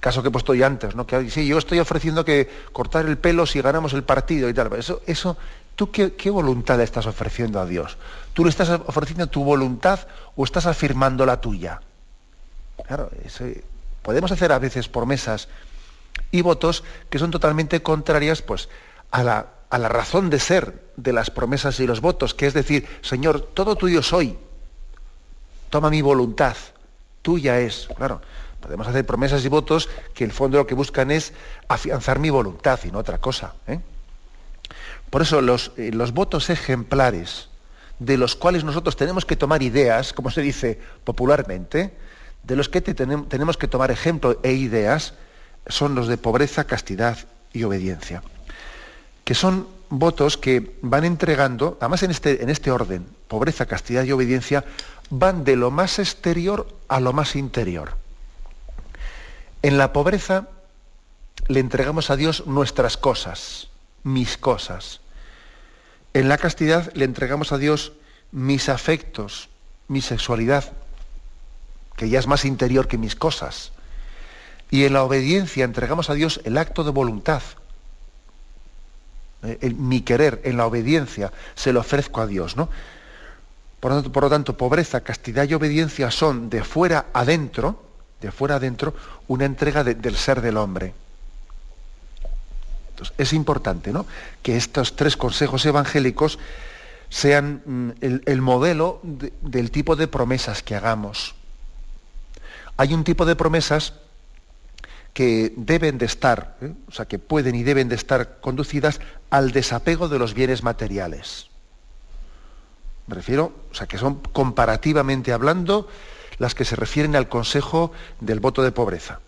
[0.00, 1.06] Caso que he puesto ya antes, ¿no?
[1.06, 4.72] Que sí, yo estoy ofreciendo que cortar el pelo si ganamos el partido y tal.
[4.74, 5.36] Eso, eso
[5.80, 7.96] ¿tú qué, voluntad le estás ofreciendo a Dios?
[8.34, 10.00] ¿Tú le estás ofreciendo tu voluntad
[10.36, 11.80] o estás afirmando la tuya?
[12.86, 13.10] Claro,
[14.02, 15.48] podemos hacer a veces promesas
[16.30, 18.68] y votos que son totalmente contrarias pues,
[19.10, 22.52] a, la, a la razón de ser de las promesas y los votos, que es
[22.52, 24.38] decir, Señor, todo tuyo soy.
[25.70, 26.56] Toma mi voluntad,
[27.22, 27.88] tuya es.
[27.96, 28.20] Claro,
[28.60, 31.32] Podemos hacer promesas y votos que el fondo lo que buscan es
[31.68, 33.54] afianzar mi voluntad y no otra cosa.
[33.66, 33.80] ¿eh?
[35.08, 37.48] Por eso los, eh, los votos ejemplares,
[37.98, 41.92] de los cuales nosotros tenemos que tomar ideas, como se dice popularmente,
[42.42, 45.14] de los que tenemos que tomar ejemplo e ideas,
[45.66, 47.18] son los de pobreza, castidad
[47.52, 48.22] y obediencia.
[49.24, 54.12] Que son votos que van entregando, además en este, en este orden, pobreza, castidad y
[54.12, 54.64] obediencia,
[55.10, 57.99] van de lo más exterior a lo más interior.
[59.62, 60.48] En la pobreza
[61.48, 63.68] le entregamos a Dios nuestras cosas,
[64.02, 65.00] mis cosas.
[66.14, 67.92] En la castidad le entregamos a Dios
[68.32, 69.48] mis afectos,
[69.88, 70.72] mi sexualidad,
[71.96, 73.72] que ya es más interior que mis cosas.
[74.70, 77.42] Y en la obediencia entregamos a Dios el acto de voluntad.
[79.42, 82.56] Eh, mi querer, en la obediencia, se lo ofrezco a Dios.
[82.56, 82.70] ¿no?
[83.80, 87.89] Por, lo tanto, por lo tanto, pobreza, castidad y obediencia son de fuera adentro,
[88.20, 88.94] de fuera adentro,
[89.28, 90.92] una entrega del ser del hombre.
[92.90, 94.06] Entonces, es importante ¿no?
[94.42, 96.38] que estos tres consejos evangélicos
[97.08, 101.34] sean mm, el, modelo del tipo de promesas que hagamos.
[102.76, 103.94] Hay un tipo de promesas
[105.12, 106.72] que deben de estar, ¿eh?
[106.88, 111.48] o sea, que pueden y deben de estar conducidas al desapego de los bienes materiales.
[113.08, 115.88] Me refiero, o sea, que son comparativamente hablando,
[116.40, 119.20] las que se refieren al consejo del voto de pobreza.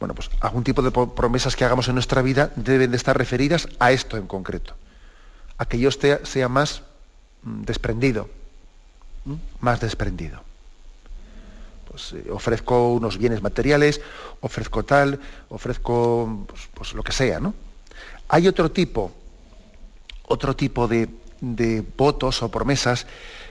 [0.00, 3.68] Bueno, pues algún tipo de promesas que hagamos en nuestra vida deben de estar referidas
[3.78, 4.74] a esto en concreto,
[5.58, 6.82] a que yo sea más
[7.42, 8.30] mm, desprendido,
[9.60, 10.40] más desprendido.
[11.92, 14.00] Pues, eh, ofrezco unos bienes materiales,
[14.40, 17.52] ofrezco tal, ofrezco pues, pues, lo que sea, ¿no?
[18.28, 19.12] Hay otro tipo,
[20.24, 21.08] otro tipo de,
[21.98, 23.06] votos o promesas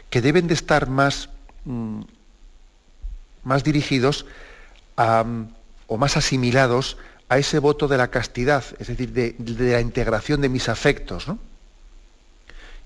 [0.09, 1.29] que deben de estar más,
[1.65, 2.01] mm,
[3.43, 4.25] más dirigidos
[4.95, 6.97] o más asimilados
[7.31, 9.35] a ese voto de la castidad, es decir, de,
[9.71, 11.27] la integración de mis afectos.
[11.29, 11.39] ¿no?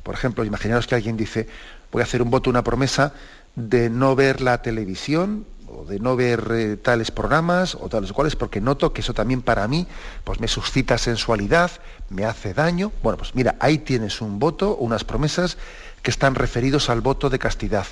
[0.04, 1.48] Por ejemplo, imaginaros que alguien dice,
[1.92, 3.14] voy a hacer un voto, una promesa
[3.56, 8.36] de no ver la televisión o de no ver eh, tales programas o tales cuales,
[8.36, 9.88] porque noto que eso también para mí
[10.24, 11.72] pues me suscita sensualidad,
[12.10, 12.92] me hace daño.
[13.02, 15.58] Bueno, pues mira, ahí tienes un voto, unas promesas
[16.04, 17.88] que están referidos al voto de castidad.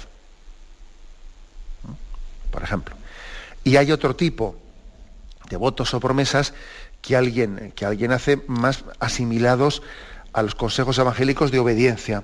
[2.64, 2.96] Por ejemplo.
[3.66, 4.56] Y hay otro tipo
[5.50, 6.54] de votos o promesas
[7.02, 9.82] que alguien, que alguien hace más asimilados
[10.32, 12.24] a los consejos evangélicos de obediencia.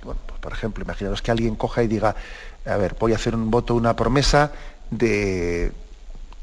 [0.00, 2.14] Pues por ejemplo, imaginaros que alguien coja y diga,
[2.64, 4.52] a ver, voy a hacer un voto, una promesa
[4.92, 5.72] de,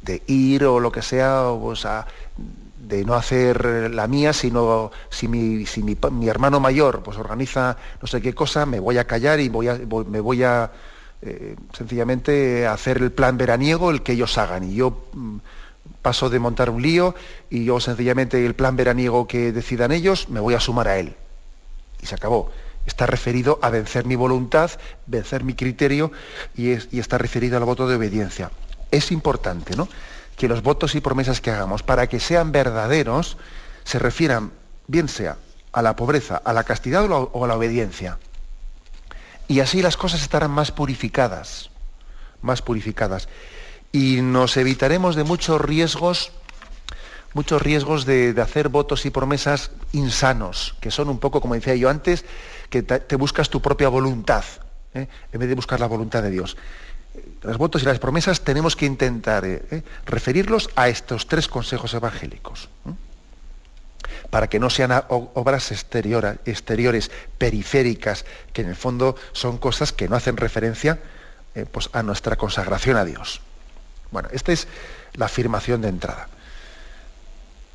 [0.01, 5.29] de ir o lo que sea, o, sea, de no hacer la mía, sino si
[5.29, 5.95] mi, si mi,
[6.27, 9.75] hermano mayor pues organiza no sé qué cosa, me voy a callar y voy a,
[9.75, 10.69] me voy a
[11.23, 14.63] eh, sencillamente hacer el plan veraniego, el que ellos hagan.
[14.63, 15.37] Y yo mm,
[16.01, 17.13] paso de montar un lío
[17.49, 21.15] y yo sencillamente el plan veraniego que decidan ellos, me voy a sumar a él.
[22.01, 22.51] Y se acabó.
[22.87, 24.71] Está referido a vencer mi voluntad,
[25.05, 26.11] vencer mi criterio
[26.55, 28.49] y, está referido al voto de obediencia.
[28.89, 29.87] Es importante, ¿no?
[30.35, 33.37] Que los votos y promesas que hagamos, para que sean verdaderos,
[33.83, 34.51] se refieran,
[34.87, 35.37] bien sea
[35.71, 38.17] a la pobreza, a la castidad o a la obediencia.
[39.51, 41.71] Y así las cosas estarán más purificadas,
[42.41, 43.27] más purificadas.
[43.91, 46.31] Y nos evitaremos de muchos riesgos,
[47.33, 51.89] muchos riesgos de, hacer votos y promesas insanos, que son un poco, como decía yo
[51.89, 52.23] antes,
[52.69, 54.45] que te, buscas tu propia voluntad,
[54.93, 55.09] ¿eh?
[55.33, 56.55] en vez de buscar la voluntad de Dios.
[57.41, 59.65] Los votos y las promesas tenemos que intentar ¿eh?
[59.69, 59.83] ¿Eh?
[60.05, 62.69] referirlos a estos tres consejos evangélicos
[64.31, 70.15] para que no sean obras exteriores, periféricas, que en el fondo son cosas que no
[70.15, 70.99] hacen referencia
[71.53, 73.41] eh, pues a nuestra consagración a Dios.
[74.09, 74.69] Bueno, esta es
[75.13, 76.29] la afirmación de entrada.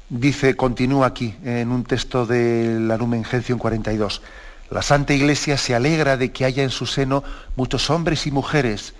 [0.08, 4.22] Dice, continúa aquí en un texto de la Lumen Gentium 42,
[4.70, 7.22] la Santa Iglesia se alegra de que haya en su seno
[7.54, 8.94] muchos hombres y mujeres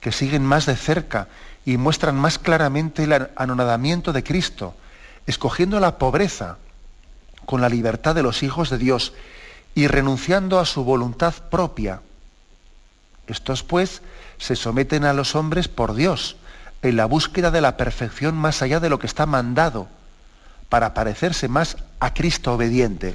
[0.00, 1.28] que siguen más de cerca
[1.66, 4.74] y muestran más claramente el anonadamiento de Cristo,
[5.26, 6.56] escogiendo la pobreza
[7.46, 9.12] con la libertad de los hijos de Dios
[9.74, 12.02] y renunciando a su voluntad propia.
[13.26, 14.02] Estos pues
[14.38, 16.36] se someten a los hombres por Dios,
[16.82, 19.88] en la búsqueda de la perfección más allá de lo que está mandado,
[20.68, 23.14] para parecerse más a Cristo obediente.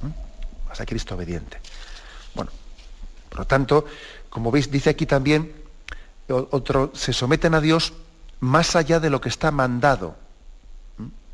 [0.00, 0.68] ¿Mm?
[0.68, 1.60] Más a Cristo obediente.
[2.34, 2.50] Bueno,
[3.28, 3.84] por lo tanto,
[4.30, 5.52] como veis, dice aquí también,
[6.28, 7.92] otro, se someten a Dios
[8.40, 10.16] más allá de lo que está mandado.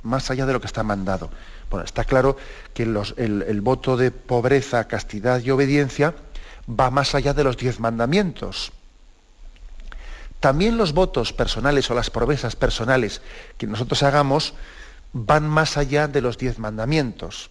[0.03, 1.31] Más allá de lo que está mandado.
[1.71, 2.37] Bueno, está claro
[2.75, 6.15] que el, voto de pobreza, castidad y obediencia
[6.69, 8.73] va más allá de los diez mandamientos.
[10.41, 13.21] También los votos personales o las promesas personales
[13.59, 14.55] que nosotros hagamos
[15.13, 17.51] van más allá de los diez mandamientos.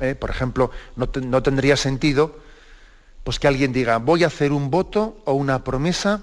[0.00, 0.14] ¿eh?
[0.14, 2.38] Por ejemplo, no, tendría sentido
[3.24, 6.22] pues, que alguien diga, voy a hacer un voto o una promesa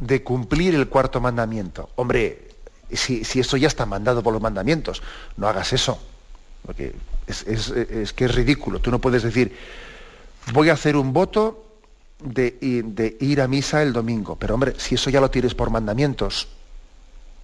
[0.00, 1.90] de cumplir el cuarto mandamiento.
[1.96, 2.48] Hombre,
[2.96, 5.02] si, eso ya está mandado por los mandamientos,
[5.36, 5.98] no hagas eso.
[6.64, 6.94] Porque
[7.26, 8.80] es, que es ridículo.
[8.80, 9.56] Tú no puedes decir,
[10.52, 11.64] voy a hacer un voto
[12.22, 14.36] de, de, ir a misa el domingo.
[14.36, 16.48] Pero hombre, si eso ya lo tienes por mandamientos,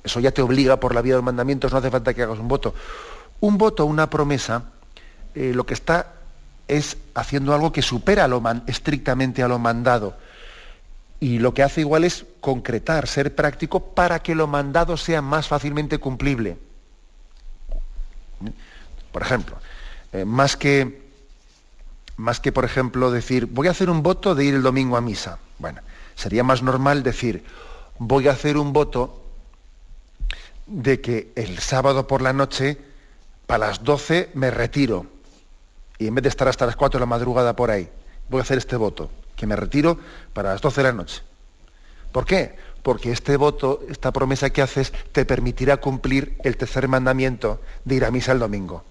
[0.04, 2.38] eso ya te obliga por la vía de los mandamientos, no hace falta que hagas
[2.38, 2.74] un voto.
[3.40, 4.64] Un voto, una promesa,
[5.34, 6.14] eh, lo que está
[6.68, 10.16] es haciendo algo que supera lo estrictamente a lo mandado.
[11.20, 15.48] Y lo que hace igual es concretar, ser práctico para que lo mandado sea más
[15.48, 16.58] fácilmente cumplible.
[19.12, 19.56] Por ejemplo,
[20.12, 21.02] eh, más, que,
[22.16, 25.00] más que, por ejemplo, decir, voy a hacer un voto de ir el domingo a
[25.00, 25.38] misa.
[25.58, 25.80] Bueno,
[26.14, 27.44] sería más normal decir,
[27.98, 29.24] voy a hacer un voto
[30.66, 32.78] de que el sábado por la noche,
[33.46, 35.06] para las 12, me retiro.
[35.98, 37.88] Y en vez de estar hasta las 4 de la madrugada por ahí,
[38.28, 39.98] voy a hacer este voto, que me retiro
[40.34, 41.22] para las 12 de la noche.
[42.12, 42.56] ¿Por qué?
[42.82, 48.04] Porque este voto, esta promesa que haces, te permitirá cumplir el tercer mandamiento de ir
[48.04, 48.84] a misa el domingo.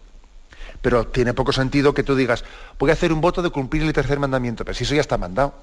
[0.81, 2.43] Pero tiene poco sentido que tú digas,
[2.79, 5.17] voy a hacer un voto de cumplir el tercer mandamiento, pero si eso ya está
[5.17, 5.53] mandado.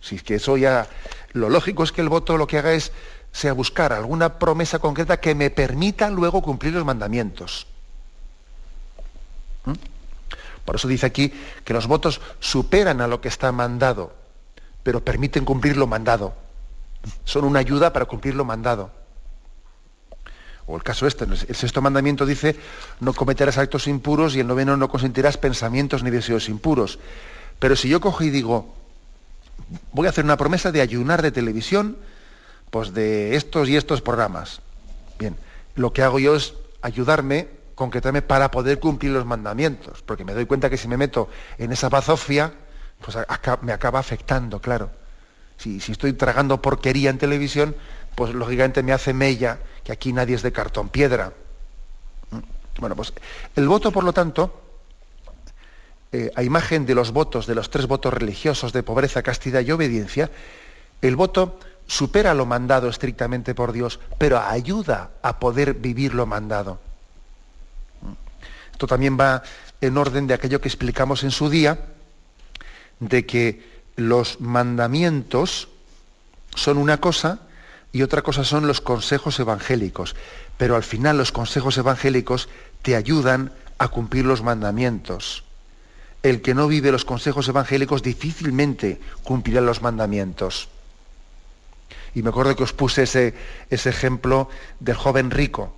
[0.00, 0.86] Si es que eso ya.
[1.32, 2.92] Lo lógico es que el voto lo que haga es
[3.32, 7.66] sea buscar alguna promesa concreta que me permita luego cumplir los mandamientos.
[10.64, 11.32] Por eso dice aquí
[11.64, 14.14] que los votos superan a lo que está mandado,
[14.82, 16.34] pero permiten cumplir lo mandado.
[17.24, 18.90] Son una ayuda para cumplir lo mandado.
[20.66, 22.56] O el caso este, el sexto mandamiento dice,
[23.00, 27.00] no cometerás actos impuros y el noveno no consentirás pensamientos ni deseos impuros.
[27.58, 28.72] Pero si yo cojo y digo,
[29.92, 31.96] voy a hacer una promesa de ayunar de televisión,
[32.70, 34.60] pues de estos y estos programas.
[35.18, 35.36] Bien,
[35.74, 37.48] lo que hago yo es ayudarme,
[37.80, 41.72] concretarme para poder cumplir los mandamientos, porque me doy cuenta que si me meto en
[41.72, 42.52] esa bazofia,
[43.00, 43.16] pues
[43.62, 44.90] me acaba afectando, claro.
[45.56, 47.74] Si, estoy tragando porquería en televisión,
[48.16, 51.32] pues lógicamente me hace mella que aquí nadie es de cartón piedra.
[52.30, 52.80] ¿Mm?
[52.80, 53.14] Bueno, pues
[53.56, 54.60] el voto, por lo tanto,
[56.12, 59.72] eh, a imagen de los votos, de los tres votos religiosos de pobreza, castidad y
[59.72, 60.30] obediencia,
[61.00, 66.89] el voto supera lo mandado estrictamente por Dios, pero ayuda a poder vivir lo mandado.
[68.80, 69.42] Esto también va
[69.82, 71.80] en orden de aquello que explicamos en su día,
[72.98, 73.62] de que
[73.96, 75.68] los mandamientos
[76.54, 77.40] son una cosa
[77.92, 80.16] y otra cosa son los consejos evangélicos.
[80.56, 82.48] Pero al final los consejos evangélicos
[82.80, 85.44] te ayudan a cumplir los mandamientos.
[86.22, 90.70] El que no vive los consejos evangélicos difícilmente cumplirá los mandamientos.
[92.14, 93.34] Y me acuerdo que os puse ese,
[93.68, 95.76] ese ejemplo del joven rico.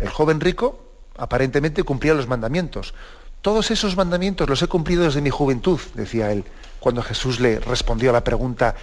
[0.00, 0.87] El joven rico
[1.18, 2.94] aparentemente cumplía los mandamientos.
[3.42, 6.44] Todos esos mandamientos los he cumplido desde mi juventud, decía él,
[6.80, 8.74] cuando Jesús le respondió a la pregunta,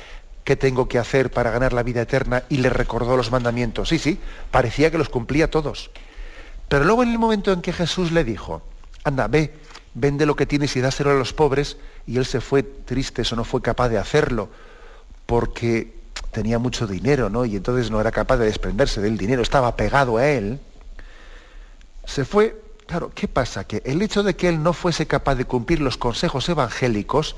[0.43, 2.43] ¿qué tengo que hacer para ganar la vida eterna?
[2.49, 3.89] Y le recordó los mandamientos.
[3.89, 4.19] Sí, sí,
[4.51, 5.89] parecía que los cumplía todos.
[6.69, 8.61] Pero luego en el momento en que Jesús le dijo,
[9.03, 9.53] anda, ve,
[9.93, 13.35] vende lo que tienes y dáselo a los pobres, y él se fue triste, eso
[13.35, 14.49] no fue capaz de hacerlo,
[15.25, 15.93] porque
[16.31, 17.45] tenía mucho dinero, ¿no?
[17.45, 20.59] Y entonces no era capaz de desprenderse del dinero, estaba pegado a él.
[22.05, 23.65] Se fue, claro, ¿qué pasa?
[23.65, 27.35] Que el hecho de que él no fuese capaz de cumplir los consejos evangélicos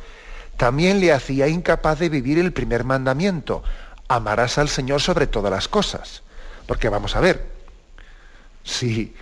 [0.57, 3.63] también le hacía incapaz de vivir el primer mandamiento,
[4.07, 6.23] amarás al Señor sobre todas las cosas.
[6.65, 7.47] Porque vamos a ver,
[8.63, 9.13] si,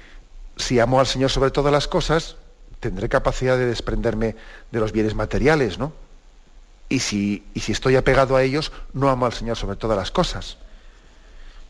[0.58, 2.38] si amo al Señor sobre todas las cosas,
[2.80, 4.36] tendré capacidad de desprenderme
[4.72, 5.94] de los bienes materiales, ¿no?
[6.90, 10.58] y si, si estoy apegado a ellos, no amo al Señor sobre todas las cosas.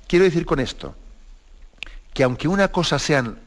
[0.07, 0.95] Quiero decir con esto
[2.13, 3.39] que aunque una cosa sean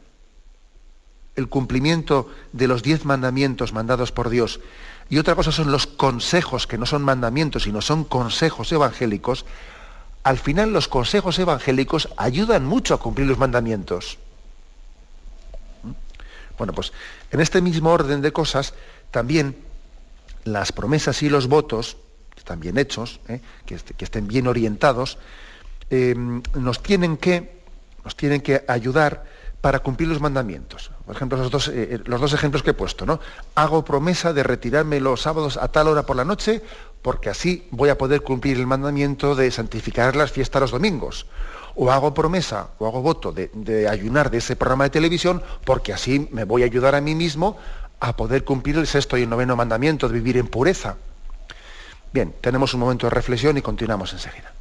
[1.38, 4.60] el cumplimiento de los diez mandamientos mandados por Dios
[5.08, 9.46] y otra cosa son los consejos, que no son mandamientos, sino son consejos evangélicos,
[10.22, 14.18] al final los consejos evangélicos ayudan mucho a cumplir los mandamientos.
[16.58, 16.92] Bueno, pues
[17.30, 18.74] en este mismo orden de cosas,
[19.10, 19.56] también
[20.44, 21.96] las promesas y los votos,
[22.34, 23.40] que están bien hechos, ¿eh?
[23.64, 25.18] que, estén bien orientados,
[25.88, 27.62] em, nos, tienen que,
[28.04, 29.24] nos tienen que ayudar
[29.60, 30.90] para cumplir los mandamientos.
[31.04, 33.20] Por ejemplo, los dos, eh, los dos ejemplos que he puesto, ¿no?
[33.54, 36.62] Hago promesa de retirarme los sábados a tal hora por la noche,
[37.02, 41.26] porque así voy a poder cumplir el mandamiento de santificar las fiestas los domingos.
[41.74, 45.92] O hago promesa o hago voto de, de ayunar de ese programa de televisión, porque
[45.92, 47.56] así me voy a ayudar a mí mismo
[48.00, 50.96] a poder cumplir el sexto y el noveno mandamiento de vivir en pureza.
[52.12, 54.52] Bien, tenemos un momento de reflexión y continuamos enseguida.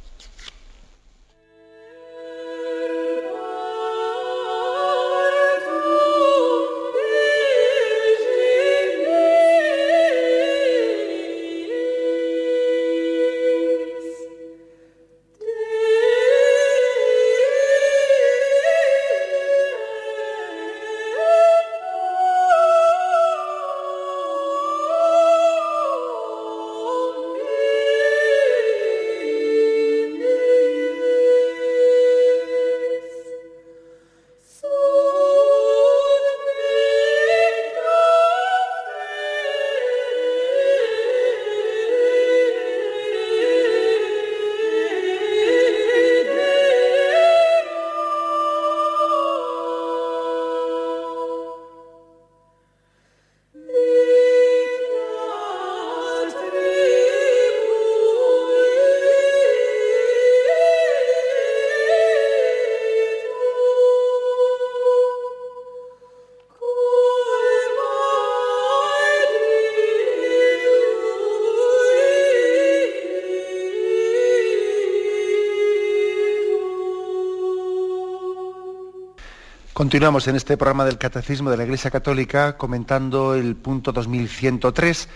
[79.78, 85.08] Continuamos en este programa del Catecismo de la Iglesia Católica comentando el punto 2103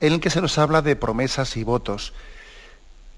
[0.00, 2.14] en el que se nos habla de promesas y votos.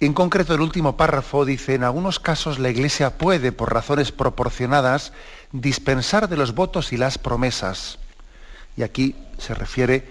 [0.00, 5.14] En concreto, el último párrafo dice, en algunos casos la Iglesia puede, por razones proporcionadas,
[5.52, 7.98] dispensar de los votos y las promesas.
[8.76, 10.06] Y aquí se refiere,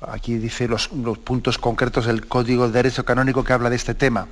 [0.00, 3.96] aquí dice los, los puntos concretos del Código de Derecho Canónico que habla de este
[3.96, 4.28] tema.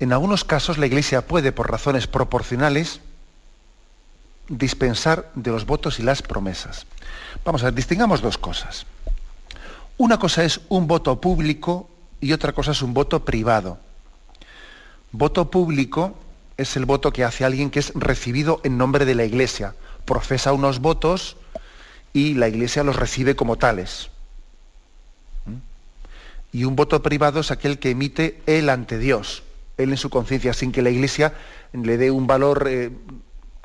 [0.00, 3.00] En algunos casos la Iglesia puede, por razones proporcionales,
[4.48, 6.86] dispensar de los votos y las promesas.
[7.44, 8.86] Vamos a ver, distingamos dos cosas.
[9.96, 11.88] Una cosa es un voto público
[12.20, 13.78] y otra cosa es un voto privado.
[15.12, 16.14] Voto público
[16.56, 19.74] es el voto que hace alguien que es recibido en nombre de la Iglesia.
[20.04, 21.36] Profesa unos votos
[22.12, 24.10] y la Iglesia los recibe como tales.
[25.46, 25.56] ¿Mm?
[26.52, 29.42] Y un voto privado es aquel que emite él ante Dios,
[29.76, 31.34] él en su conciencia, sin que la Iglesia
[31.72, 32.90] le dé un valor, eh,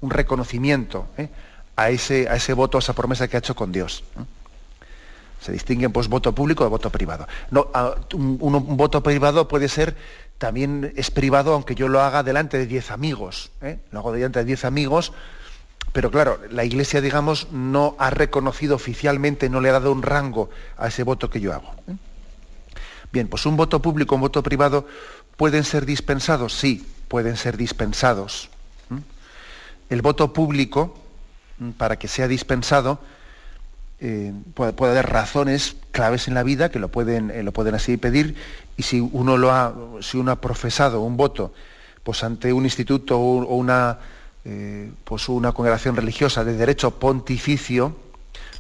[0.01, 1.29] un reconocimiento ¿eh?
[1.75, 4.03] a, ese, a ese voto, a esa promesa que ha hecho con Dios.
[5.41, 7.27] Se distinguen pues voto público de voto privado.
[7.51, 7.67] No,
[8.13, 9.95] un, voto privado puede ser,
[10.37, 13.51] también es privado aunque yo lo haga delante de diez amigos.
[13.61, 13.79] ¿eh?
[13.91, 15.11] Lo hago delante de diez amigos,
[15.91, 20.49] pero claro, la Iglesia, digamos, no ha reconocido oficialmente, no le ha dado un rango
[20.77, 21.71] a ese voto que yo hago.
[21.87, 21.95] ¿eh?
[23.11, 24.87] Bien, pues un voto público, un voto privado,
[25.37, 26.53] ¿pueden ser dispensados?
[26.53, 28.49] Sí, pueden ser dispensados.
[29.93, 30.95] El voto público,
[31.77, 32.97] para que sea dispensado,
[33.99, 37.97] eh, puede, haber razones claves en la vida que lo pueden, eh, lo pueden así
[37.97, 38.35] pedir
[38.75, 39.71] y si uno, lo ha,
[40.01, 41.53] si uno ha profesado un voto
[42.01, 43.99] pues ante un instituto o una,
[44.45, 47.95] eh, pues una congregación religiosa de derecho pontificio,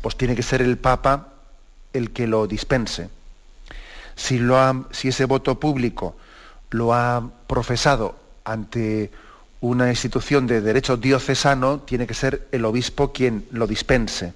[0.03, 1.29] pues tiene que ser el Papa
[1.93, 3.09] el que lo dispense.
[4.15, 6.15] Si, lo ha, si ese voto público
[6.69, 9.09] lo ha profesado ante
[9.63, 14.33] una institución de derecho diocesano, tiene que ser el obispo quien lo dispense.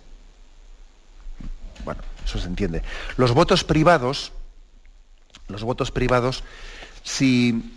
[1.83, 2.81] Bueno, eso se entiende.
[3.17, 4.31] Los votos privados,
[5.49, 6.45] los votos privados,
[7.03, 7.73] si,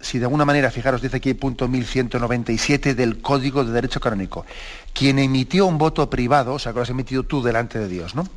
[0.00, 4.44] si de alguna manera, fijaros, dice aquí punto 1197 del Código de Derecho Canónico,
[4.92, 8.14] quien emitió un voto privado, o sea, que lo has emitido tú delante de Dios,
[8.14, 8.28] ¿no?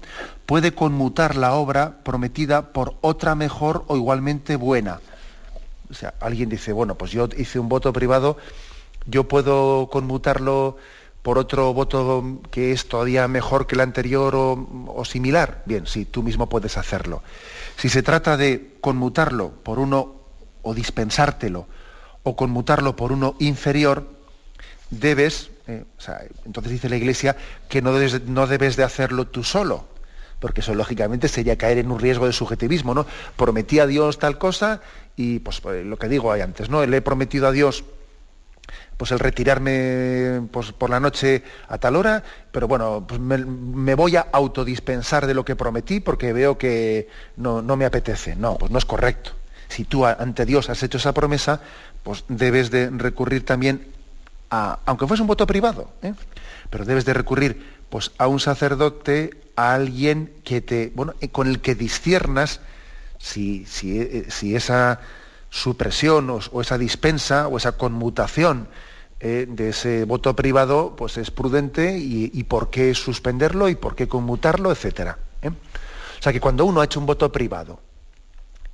[0.46, 5.02] Puede conmutar la obra prometida por otra mejor o igualmente buena.
[5.92, 8.38] O sea, alguien dice, bueno, pues yo hice un voto privado,
[9.06, 10.78] yo puedo conmutarlo
[11.22, 16.24] por otro voto que es todavía mejor que el anterior o, similar, bien, sí, tú
[16.24, 17.22] mismo puedes hacerlo.
[17.78, 20.16] Si se trata de conmutarlo por uno
[20.64, 21.68] o dispensártelo
[22.24, 24.08] o conmutarlo por uno inferior,
[24.90, 25.86] debes, eh,
[26.46, 27.36] entonces dice la Iglesia
[27.70, 29.88] que no debes, no debes de hacerlo tú solo,
[30.40, 33.06] porque eso lógicamente sería caer en un riesgo de subjetivismo, ¿no?
[33.36, 34.82] Prometí a Dios tal cosa
[35.16, 36.86] y pues, pues lo que digo ahí antes, ¿no?
[36.86, 37.84] Le he prometido a Dios
[38.98, 44.16] pues el retirarme pues, por la noche a tal hora, pero bueno, pues me, voy
[44.16, 48.36] a autodispensar de lo que prometí porque veo que no, me apetece.
[48.36, 49.32] No, pues no es correcto.
[49.70, 51.62] Si tú ante Dios has hecho esa promesa,
[52.04, 53.88] pues debes de recurrir también
[54.52, 56.14] a, aunque fuese un voto privado, ¿eh?
[56.70, 61.60] pero debes de recurrir pues a un sacerdote, a alguien que te, bueno, con el
[61.60, 62.60] que disciernas
[63.22, 65.00] si, eh, si esa
[65.50, 68.68] supresión o, esa dispensa o esa conmutación
[69.20, 74.08] eh, de ese voto privado pues es prudente y, por qué suspenderlo y por qué
[74.08, 75.18] conmutarlo, etc.
[75.42, 75.50] ¿eh?
[75.50, 77.80] O sea que cuando uno ha hecho un voto privado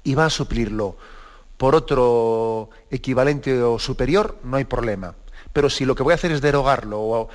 [0.04, 0.98] y va a suplirlo
[1.58, 5.16] por otro equivalente o superior, no hay problema.
[5.52, 7.30] Pero si lo que voy a hacer es derogarlo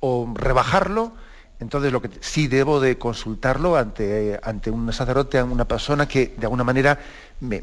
[0.00, 1.12] o, rebajarlo,
[1.58, 6.34] entonces lo que sí debo de consultarlo ante, ante un sacerdote, ante una persona que
[6.36, 6.98] de alguna manera
[7.40, 7.62] me,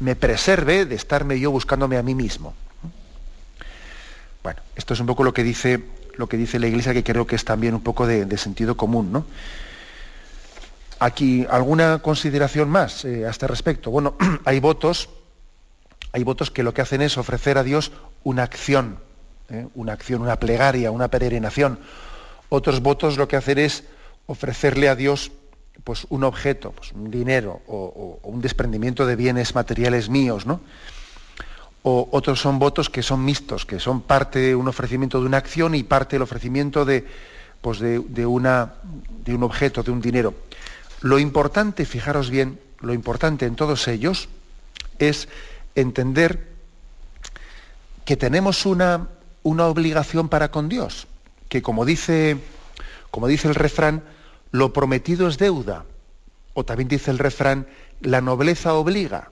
[0.00, 2.54] me preserve de estarme yo buscándome a mí mismo.
[4.42, 5.80] Bueno, esto es un poco lo que dice,
[6.16, 9.12] lo que dice la Iglesia, que creo que es también un poco de, sentido común.
[9.12, 9.24] ¿no?
[10.98, 13.90] Aquí, ¿alguna consideración más eh, a este respecto?
[13.90, 15.10] Bueno, hay votos,
[16.12, 17.92] hay votos que lo que hacen es ofrecer a Dios
[18.24, 18.98] una acción,
[19.48, 19.68] ¿eh?
[19.74, 21.78] una acción, una plegaria, una peregrinación.
[22.54, 23.82] Otros votos lo que hacen es
[24.26, 25.32] ofrecerle a Dios
[25.84, 30.60] pues, un objeto, pues, un dinero o, un desprendimiento de bienes materiales míos, ¿no?
[31.82, 35.38] o otros son votos que son mixtos, que son parte de un ofrecimiento de una
[35.38, 37.06] acción y parte del ofrecimiento de,
[37.62, 38.74] pues de, una,
[39.24, 40.34] de un objeto, de un dinero.
[41.00, 44.28] Lo importante, fijaros bien, lo importante en todos ellos
[44.98, 45.26] es
[45.74, 46.48] entender
[48.04, 49.08] que tenemos una,
[49.42, 51.06] una obligación para con Dios,
[51.52, 52.38] que como dice,
[53.10, 54.02] como dice el refrán,
[54.52, 55.84] lo prometido es deuda,
[56.54, 57.66] o también dice el refrán,
[58.00, 59.30] la nobleza obliga.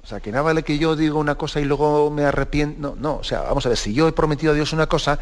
[0.00, 2.80] O sea, que nada vale que yo diga una cosa y luego me arrepiento.
[2.80, 5.18] No, no, o sea, vamos a ver, si yo he prometido a Dios una cosa,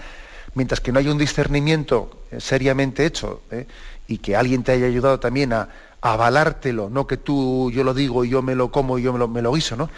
[0.52, 3.66] mientras que no hay un discernimiento eh, seriamente hecho ¿eh?
[4.06, 5.70] y que alguien te haya ayudado también a,
[6.02, 9.18] avalártelo, no que tú yo lo digo y yo me lo como y yo me
[9.18, 9.88] lo, me lo guiso, ¿no?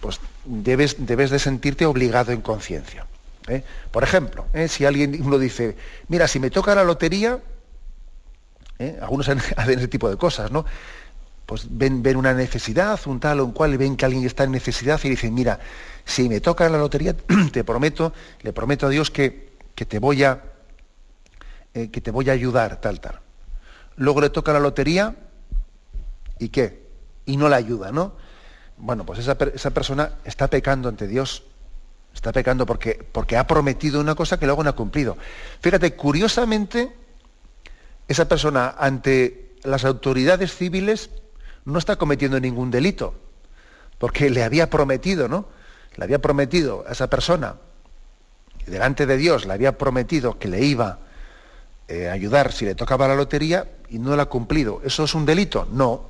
[0.00, 3.06] Pues debes, debes de sentirte obligado en conciencia.
[3.48, 3.62] ¿Eh?
[3.90, 4.68] Por ejemplo, ¿eh?
[4.68, 5.76] si alguien uno dice,
[6.08, 7.40] mira, si me toca la lotería,
[8.78, 8.98] ¿eh?
[9.00, 10.64] algunos hacen ese tipo de cosas, ¿no?
[11.46, 14.44] Pues ven, ven una necesidad, un tal o un cual, y ven que alguien está
[14.44, 15.60] en necesidad y dicen, mira,
[16.04, 17.14] si me toca la lotería,
[17.52, 20.42] te prometo, le prometo a Dios que, que te voy a
[21.92, 23.20] que te voy a ayudar, tal, tal.
[23.96, 25.14] Luego le toca la lotería
[26.38, 26.86] y qué?
[27.26, 28.14] Y no la ayuda, ¿no?
[28.78, 31.44] Bueno, pues esa, esa persona está pecando ante Dios
[32.16, 35.18] Está pecando porque, porque ha prometido una cosa que luego no ha cumplido.
[35.60, 36.90] Fíjate, curiosamente,
[38.08, 41.10] esa persona ante las autoridades civiles
[41.66, 43.14] no está cometiendo ningún delito,
[43.98, 45.46] porque le había prometido, ¿no?
[45.96, 47.56] Le había prometido a esa persona,
[48.66, 51.00] delante de Dios, le había prometido que le iba
[51.86, 54.80] eh, a ayudar si le tocaba la lotería y no la ha cumplido.
[54.84, 55.68] ¿Eso es un delito?
[55.70, 56.06] No.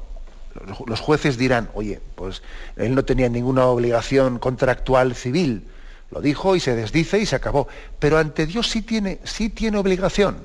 [0.87, 2.43] Los jueces dirán, oye, pues
[2.77, 5.67] él no tenía ninguna obligación contractual civil
[6.11, 7.69] lo dijo y se desdice y se acabó.
[7.99, 10.45] Pero ante Dios sí tiene, sí tiene obligación,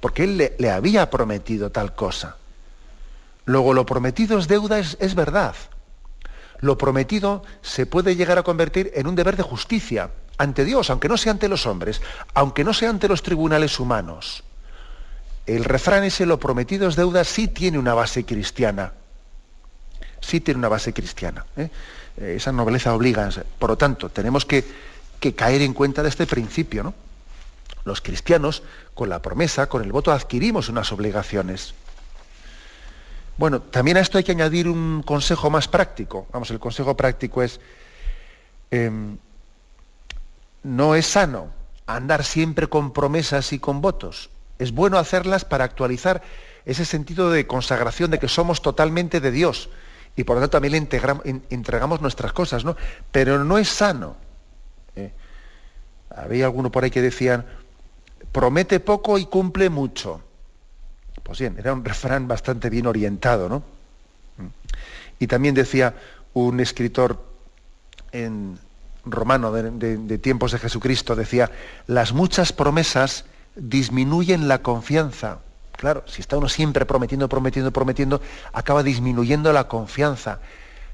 [0.00, 2.36] porque Él le, había prometido tal cosa.
[3.44, 5.54] Luego, lo prometido es deuda, es, es verdad.
[6.60, 11.08] Lo prometido se puede llegar a convertir en un deber de justicia ante Dios, aunque
[11.08, 12.00] no sea ante los hombres,
[12.34, 14.44] aunque no sea ante los tribunales humanos.
[15.46, 18.92] El refrán ese, lo prometido es deuda, sí tiene una base cristiana.
[20.20, 21.44] Sí tiene una base cristiana.
[21.56, 21.68] ¿eh?
[22.16, 23.28] Eh, esa nobleza obliga.
[23.58, 24.64] Por lo tanto, tenemos que,
[25.36, 26.82] caer en cuenta de este principio.
[26.82, 26.94] ¿no?
[27.84, 28.62] Los cristianos,
[28.94, 31.74] con la promesa, con el voto, adquirimos unas obligaciones.
[33.38, 36.26] Bueno, también a esto hay que añadir un consejo más práctico.
[36.32, 37.60] Vamos, el consejo práctico es,
[38.70, 39.16] em,
[40.62, 41.48] no es sano
[41.86, 44.30] andar siempre con promesas y con votos.
[44.58, 46.22] Es bueno hacerlas para actualizar
[46.64, 49.70] ese sentido de consagración de que somos totalmente de Dios
[50.16, 52.76] y por lo tanto también le entregamos nuestras cosas, ¿no?
[53.10, 54.16] Pero no es sano.
[54.94, 55.12] ¿eh?
[56.14, 57.46] Había alguno por ahí que decían,
[58.30, 60.20] promete poco y cumple mucho.
[61.22, 63.62] Pues bien, era un refrán bastante bien orientado, ¿no?
[65.18, 65.94] Y también decía
[66.34, 67.24] un escritor
[68.10, 68.58] en
[69.04, 71.50] romano de tiempos de Jesucristo, decía,
[71.86, 75.40] las muchas promesas disminuyen la confianza.
[75.76, 78.20] Claro, si está uno siempre prometiendo, prometiendo, prometiendo,
[78.52, 80.40] acaba disminuyendo la confianza.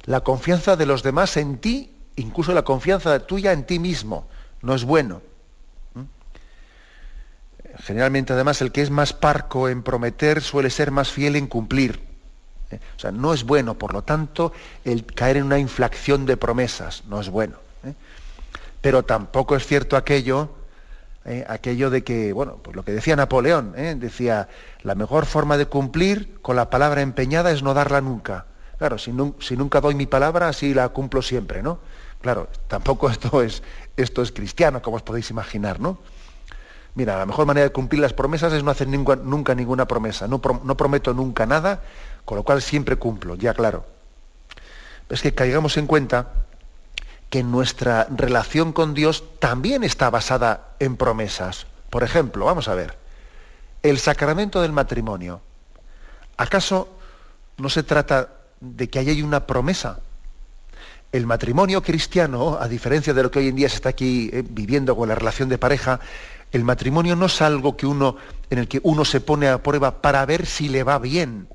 [0.05, 4.29] La confianza de los demás en ti, incluso la confianza tuya en ti mismo,
[4.63, 5.21] no es bueno.
[5.95, 6.03] ¿Mm?
[7.83, 12.01] Generalmente, además, el que es más parco en prometer suele ser más fiel en cumplir.
[12.71, 12.81] ¿Eh?
[12.97, 14.53] O sea, no es bueno, por lo tanto,
[14.85, 17.57] el caer en una inflación de promesas, no es bueno.
[17.85, 17.95] ¿eh?
[18.81, 20.58] Pero tampoco es cierto aquello
[21.29, 21.45] ¿eh?
[21.49, 23.95] aquello de que, bueno, pues lo que decía Napoleón, ¿eh?
[23.97, 24.49] decía,
[24.83, 28.47] la mejor forma de cumplir con la palabra empeñada es no darla nunca.
[28.79, 31.81] Claro, si, nunca doy mi palabra, así la cumplo siempre, ¿no?
[32.23, 33.63] Claro, tampoco esto es,
[33.97, 35.99] esto es cristiano, como os podéis imaginar, ¿no?
[36.95, 40.27] Mira, la mejor manera de cumplir las promesas es no hacer nunca, ninguna promesa.
[40.27, 41.83] No, no prometo nunca nada,
[42.25, 43.87] con lo cual siempre cumplo, ya claro.
[45.09, 46.33] Es que caigamos en cuenta
[47.31, 51.67] que nuestra relación con Dios también está basada en promesas.
[51.91, 52.97] Por ejemplo, vamos a ver,
[53.83, 55.41] el sacramento del matrimonio.
[56.37, 56.89] ¿Acaso
[57.59, 60.01] no se trata de que haya una promesa?
[61.13, 64.45] El matrimonio cristiano, a diferencia de lo que hoy en día se está aquí eh,
[64.49, 66.01] viviendo con la relación de pareja,
[66.53, 68.17] el matrimonio no es algo que uno,
[68.51, 71.49] en el que uno se pone a prueba para ver si le va bien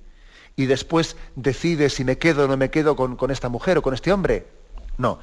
[0.55, 3.81] y después decide si me quedo o no me quedo con, con esta mujer o
[3.81, 4.45] con este hombre.
[4.97, 5.19] No,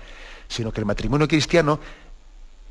[0.51, 1.79] sino que el matrimonio cristiano,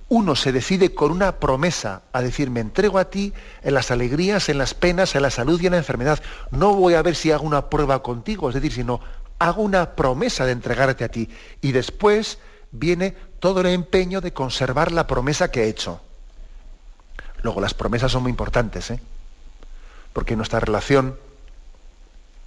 [0.09, 4.49] uno se decide con una promesa a decir, me entrego a ti en las alegrías,
[4.49, 6.21] en las penas, en la salud y en la enfermedad.
[6.51, 8.99] No voy a ver si hago una prueba contigo, es decir, sino
[9.39, 11.29] hago una promesa de entregarte a ti.
[11.61, 12.39] Y después
[12.71, 16.01] viene todo el empeño de conservar la promesa que he hecho.
[17.41, 18.99] Luego, las promesas son muy importantes, ¿eh?
[20.11, 21.17] porque nuestra relación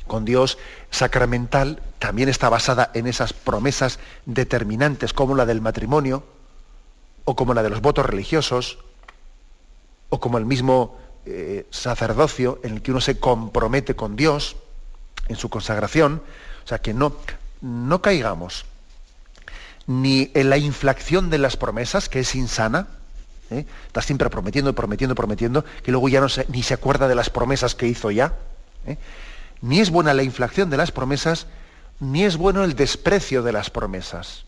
[0.06, 0.58] con Dios
[0.90, 6.24] sacramental también está basada en esas promesas determinantes como la del matrimonio
[7.24, 8.78] o como la de los votos religiosos
[10.08, 14.56] o como el mismo eh, sacerdocio en el que uno se compromete con Dios
[15.28, 16.22] en su consagración.
[16.64, 17.16] O sea, que no,
[17.60, 18.66] no caigamos
[19.86, 22.88] ni en la inflación de las promesas, que es insana,
[23.50, 23.66] ¿eh?
[23.86, 27.74] está siempre prometiendo, prometiendo, prometiendo, que luego ya no ni se acuerda de las promesas
[27.74, 28.34] que hizo ya.
[28.86, 28.96] ¿eh?
[29.62, 31.46] Ni es buena la inflación de las promesas,
[32.00, 34.44] ni es bueno el desprecio de las promesas.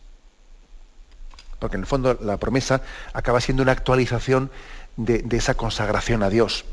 [1.61, 4.51] Porque en el fondo la promesa acaba siendo una actualización
[4.97, 6.65] de, esa consagración a Dios.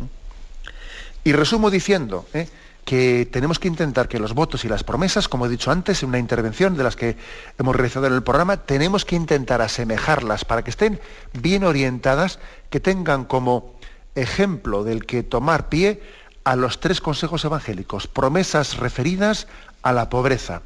[1.24, 2.50] Y resumo diciendo ¿eh?
[2.84, 6.10] que tenemos que intentar que los votos y las promesas, como he dicho antes en
[6.10, 7.16] una intervención de las que
[7.60, 11.00] hemos realizado en el programa, tenemos que intentar asemejarlas para que estén
[11.34, 12.40] bien orientadas,
[12.72, 13.76] que tengan como
[14.16, 16.02] ejemplo del que tomar pie
[16.44, 19.48] a los tres consejos evangélicos, promesas referidas
[19.84, 20.62] a la pobreza,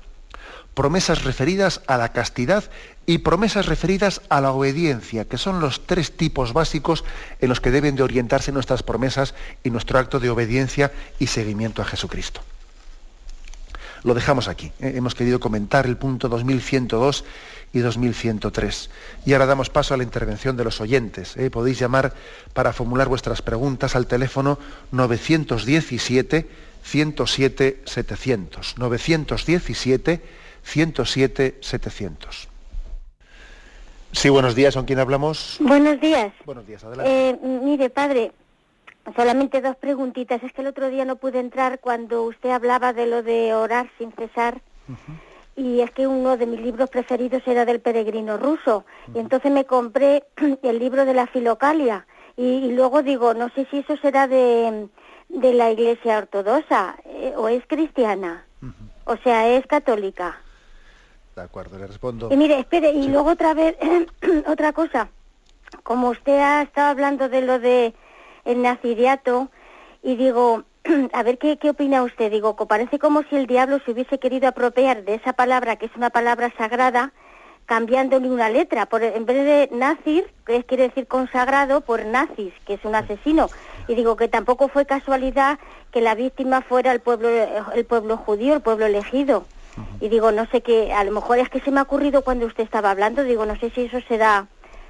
[0.73, 2.65] promesas referidas a la castidad
[3.05, 7.03] y promesas referidas a la obediencia, que son los tres tipos básicos
[7.39, 11.81] en los que deben de orientarse nuestras promesas y nuestro acto de obediencia y seguimiento
[11.81, 12.41] a Jesucristo.
[14.03, 14.71] Lo dejamos aquí.
[14.79, 14.93] ¿eh?
[14.95, 17.25] Hemos querido comentar el punto 2102
[17.75, 18.89] y 2103.
[19.25, 21.35] Y ahora damos paso a la intervención de los oyentes.
[21.35, 21.51] ¿eh?
[21.51, 22.13] Podéis llamar
[22.53, 24.57] para formular vuestras preguntas al teléfono
[24.91, 26.47] 917
[26.83, 28.77] 107 700.
[28.77, 30.21] 917
[30.63, 32.47] 107 700.
[34.13, 34.73] Sí, buenos días.
[34.75, 35.57] ¿Con quién hablamos?
[35.59, 36.31] Buenos días.
[36.45, 37.29] Buenos días, adelante.
[37.31, 38.31] Eh, mire, padre,
[39.17, 40.41] solamente dos preguntitas.
[40.43, 43.89] Es que el otro día no pude entrar cuando usted hablaba de lo de orar
[43.97, 44.61] sin cesar.
[45.55, 48.85] Y es que uno de mis libros preferidos era del peregrino ruso.
[49.13, 50.25] Y entonces me compré
[50.63, 52.05] el libro de la Filocalia.
[52.37, 54.89] Y, luego digo, no sé si eso será de,
[55.29, 58.45] de la Iglesia Ortodoxa eh, o es cristiana.
[59.05, 60.41] O sea, es católica.
[61.35, 62.29] De acuerdo, le respondo.
[62.31, 63.75] Y mire, espere, y luego otra vez,
[64.47, 65.09] otra cosa.
[65.83, 67.93] Como usted ha estado hablando de lo de
[68.45, 69.49] el naziriato,
[70.01, 70.63] y digo,
[71.13, 72.31] a ver ¿qué, qué opina usted.
[72.31, 75.95] Digo, parece como si el diablo se hubiese querido apropiar de esa palabra, que es
[75.95, 77.11] una palabra sagrada,
[77.65, 78.85] cambiándole una letra.
[78.85, 83.49] Por, en vez de nazir, que quiere decir consagrado, por nazis, que es un asesino.
[83.87, 85.59] Y digo que tampoco fue casualidad
[85.91, 89.45] que la víctima fuera el pueblo, el pueblo judío, el pueblo elegido.
[89.99, 92.45] Y digo, no sé qué, a lo mejor es que se me ha ocurrido cuando
[92.45, 94.47] usted estaba hablando, digo, no sé si eso será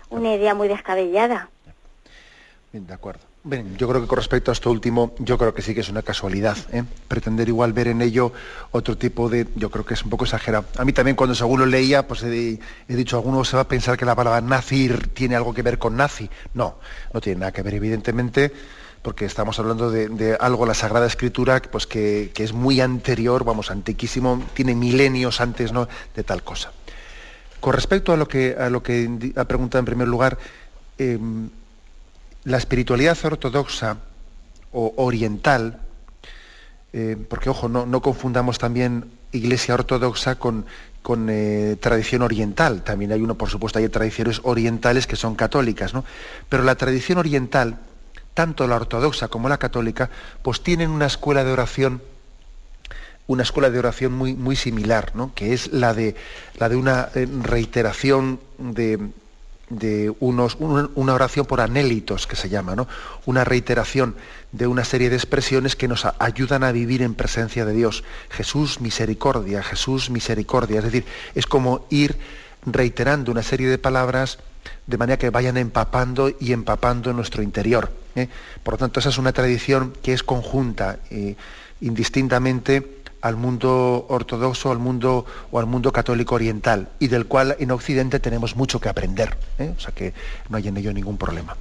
[0.09, 1.49] una idea muy descabellada.
[2.71, 3.34] Bien, de acuerdo.
[3.47, 5.89] Bien, yo creo que con respecto a esto último, yo creo que sí que es
[5.89, 6.57] una casualidad.
[6.71, 6.83] ¿eh?
[7.07, 8.33] Pretender igual ver en ello
[8.71, 9.45] otro tipo de...
[9.55, 10.65] Yo creo que es un poco exagerado.
[10.79, 13.99] A mí también cuando según lo leía, pues he, dicho, alguno se va a pensar
[13.99, 16.27] que la palabra nazir tiene algo que ver con nazi.
[16.55, 16.79] No,
[17.13, 17.75] no tiene nada que ver.
[17.75, 18.51] Evidentemente,
[19.03, 24.43] porque estamos hablando de, algo, la Sagrada Escritura, pues que, es muy anterior, vamos, antiquísimo,
[24.55, 25.87] tiene milenios antes ¿no?
[26.15, 26.71] de tal cosa.
[27.59, 30.39] Con respecto a lo que, a lo que ha preguntado en primer lugar,
[30.97, 31.51] em,
[32.45, 33.97] la espiritualidad ortodoxa
[34.71, 35.81] o oriental,
[36.93, 40.65] eh, porque ojo, no, no, confundamos también iglesia ortodoxa con,
[41.01, 42.83] con eh, tradición oriental.
[42.83, 46.05] También hay uno, por supuesto, hay tradiciones orientales que son católicas, ¿no?
[46.47, 47.79] Pero la tradición oriental,
[48.33, 50.09] tanto la ortodoxa como la católica,
[50.41, 52.01] pues tienen una escuela de oración
[53.27, 55.33] una escuela de oración muy, muy similar, ¿no?
[55.33, 56.15] que es la de,
[56.59, 58.99] la de una eh, reiteración de,
[59.69, 62.87] de unos, una oración por anélitos, que se llama, ¿no?
[63.25, 64.15] una reiteración
[64.51, 68.03] de una serie de expresiones que nos ayudan a vivir en presencia de Dios.
[68.29, 70.79] Jesús, misericordia, Jesús, misericordia.
[70.79, 72.17] Es decir, es como ir
[72.65, 74.39] reiterando una serie de palabras
[74.87, 77.91] de manera que vayan empapando y empapando nuestro interior.
[78.15, 78.29] ¿eh?
[78.63, 81.35] Por lo tanto, esa es una tradición que es conjunta, eh,
[81.81, 82.94] indistintamente
[83.25, 88.19] al mundo ortodoxo al mundo, o al mundo católico oriental, y del cual en Occidente
[88.19, 89.35] tenemos mucho que aprender.
[89.57, 89.73] ¿eh?
[89.75, 90.13] O sea que
[90.47, 91.57] no hay en ello ningún problema.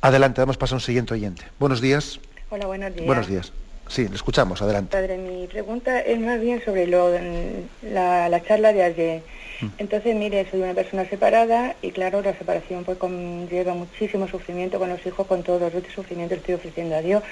[0.00, 1.44] Adelante, damos paso a un siguiente oyente.
[1.60, 2.18] Buenos días.
[2.50, 3.06] Hola, buenos días.
[3.06, 3.52] Buenos días.
[3.86, 4.90] Sí, le escuchamos, adelante.
[4.96, 7.12] Padre, mi pregunta es más bien sobre lo,
[7.82, 9.22] la, la charla de ayer
[9.78, 12.98] entonces, mire, soy una persona separada y claro, la separación pues
[13.50, 17.22] lleva muchísimo sufrimiento con los hijos, con todos este sufrimiento estoy ofreciendo a Dios,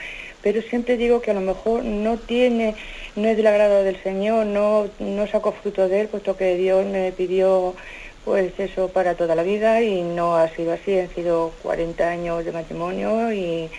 [0.43, 2.77] pero siempre digo que a lo mejor no tiene,
[3.15, 6.85] no es del agrado del Señor, no, no saco fruto de él, puesto que Dios
[6.87, 7.77] me pidió
[8.25, 12.45] pues eso para toda la vida y no ha sido así, han sido 40 años
[12.45, 13.71] de matrimonio y,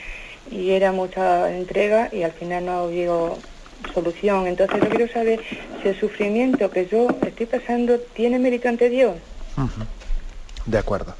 [0.49, 3.43] y era mucha entrega y al final no habido
[3.93, 4.47] solución.
[4.47, 5.41] Entonces yo quiero saber
[5.81, 9.15] si el sufrimiento que yo estoy pasando tiene mérito ante Dios.
[10.65, 11.15] De acuerdo.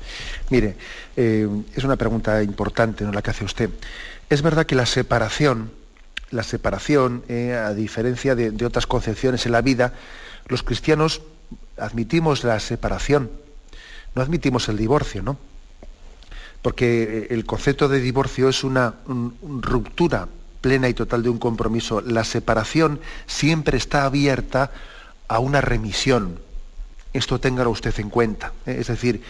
[0.50, 0.76] Mire,
[1.16, 3.12] eh, es una pregunta importante ¿no?
[3.12, 3.70] la que hace usted.
[4.30, 5.72] Es verdad que la separación,
[6.32, 9.94] la separación, eh, a diferencia de, de, otras concepciones en la vida,
[10.48, 11.22] los cristianos
[11.78, 13.32] admitimos la separación,
[14.16, 15.38] no admitimos el divorcio, ¿no?
[16.62, 18.96] Porque el concepto de divorcio es una
[19.62, 20.28] ruptura
[20.62, 24.72] plena y total de un compromiso, la separación siempre está abierta
[25.28, 26.40] a una remisión.
[27.14, 28.54] Esto téngalo usted en cuenta.
[28.66, 28.78] ¿eh?
[28.80, 29.22] Es decir,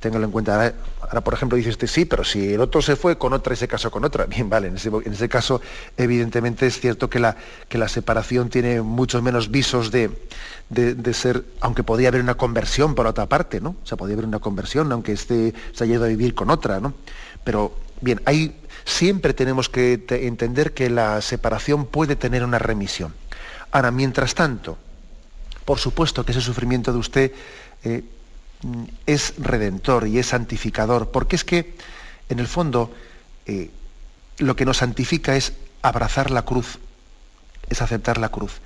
[0.00, 0.74] téngalo en cuenta.
[1.00, 3.56] Ahora, por ejemplo, dice usted, sí, pero si el otro se fue con otra y
[3.56, 4.24] se casó con otra.
[4.26, 5.60] Bien, vale, en ese, caso,
[5.96, 7.36] evidentemente es cierto que la,
[7.68, 10.10] que la separación tiene muchos menos visos de,
[10.68, 13.76] de, ser, aunque podría haber una conversión por otra parte, ¿no?
[13.82, 16.80] O sea, podría haber una conversión, aunque este se haya ido a vivir con otra,
[16.80, 16.94] ¿no?
[17.44, 17.72] Pero
[18.02, 18.52] Bien, hay,
[18.84, 23.14] siempre tenemos que entender que la separación puede tener una remisión.
[23.70, 24.78] Ahora, mientras tanto,
[25.64, 27.32] por supuesto que ese sufrimiento de usted
[27.84, 28.04] eh,
[29.06, 31.74] es redentor y es santificador, porque es que,
[32.28, 32.92] en el fondo,
[33.46, 33.70] eh,
[34.38, 36.78] lo que nos santifica es abrazar la cruz,
[37.68, 38.60] es aceptar la cruz.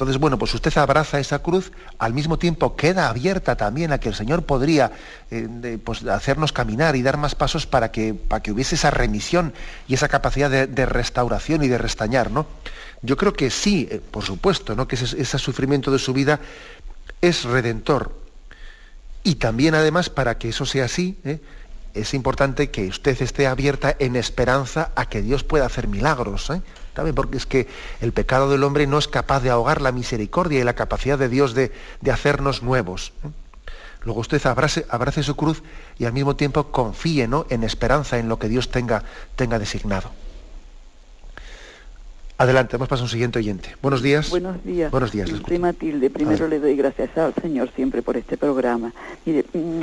[0.00, 4.08] Entonces, bueno, pues usted abraza esa cruz, al mismo tiempo queda abierta también a que
[4.08, 4.92] el Señor podría
[5.30, 9.52] eh, pues, hacernos caminar y dar más pasos para que, para que hubiese esa remisión
[9.88, 12.46] y esa capacidad de, restauración y de restañar, ¿no?
[13.02, 14.88] Yo creo que sí, eh, por supuesto, ¿no?
[14.88, 16.40] que ese, sufrimiento de su vida
[17.20, 18.18] es redentor.
[19.22, 21.40] Y también, además, para que eso sea así, ¿eh?
[21.92, 26.50] es importante que usted esté abierta en esperanza a que Dios pueda hacer milagros.
[27.14, 27.68] Porque es que
[28.00, 31.28] el pecado del hombre no es capaz de ahogar la misericordia y la capacidad de
[31.28, 31.72] Dios de,
[32.10, 33.12] hacernos nuevos.
[33.24, 33.28] ¿eh?
[34.02, 35.62] Luego usted abrace, abrace, su cruz
[35.98, 37.46] y al mismo tiempo confíe ¿no?
[37.50, 39.04] en esperanza en lo que Dios tenga,
[39.36, 40.10] tenga designado.
[42.38, 43.76] Adelante, vamos a un siguiente oyente.
[43.82, 44.30] Buenos días.
[44.30, 44.90] Buenos días.
[44.90, 45.28] Buenos días.
[45.46, 46.08] Soy Matilde.
[46.08, 48.94] Primero le doy gracias al Señor siempre por este programa.
[49.26, 49.82] Mire, mm,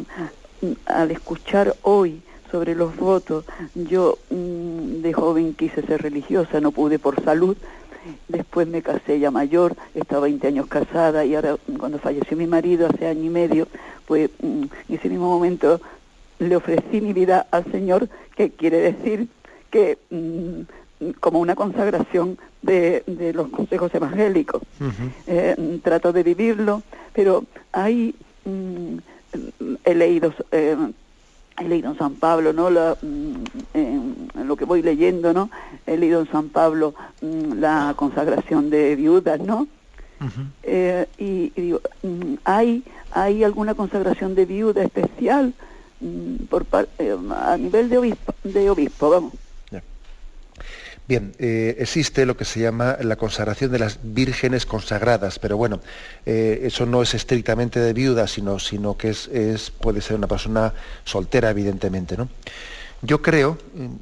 [0.88, 3.46] al escuchar hoy sobre los votos.
[3.76, 7.58] Yo mm, de joven quise ser religiosa, no pude por salud.
[8.28, 12.88] Después me casé ya mayor, estaba 20 años casada y ahora cuando falleció mi marido
[12.88, 13.68] hace año y medio,
[14.06, 15.82] pues mm, en ese mismo momento
[16.40, 19.28] le ofrecí mi vida al Señor, que quiere decir
[19.70, 24.62] que mm, como una consagración de, los consejos evangélicos.
[25.28, 26.82] Eh, trato de vivirlo,
[27.14, 28.16] pero hay,
[29.84, 30.76] he leído eh,
[31.60, 32.70] he leído en San Pablo, ¿no?
[32.70, 33.44] Mm,
[33.74, 35.50] en, lo que voy leyendo, ¿no?
[35.86, 39.68] He leído en San Pablo mm, la consagración de viudas, ¿no?
[40.64, 45.54] Eh, y, digo, mm, ¿hay, ¿hay alguna consagración de viuda especial
[46.50, 46.66] por,
[47.00, 49.34] eh, a nivel de obispo, de obispo vamos?
[51.08, 55.80] Bien, eh, existe lo que se llama la consagración de las vírgenes consagradas, pero bueno,
[56.26, 58.58] eh, eso no es estrictamente de viuda, sino,
[58.98, 59.16] que
[59.80, 60.74] puede ser una persona
[61.06, 62.28] soltera, evidentemente, ¿no?
[63.04, 63.58] Yo creo,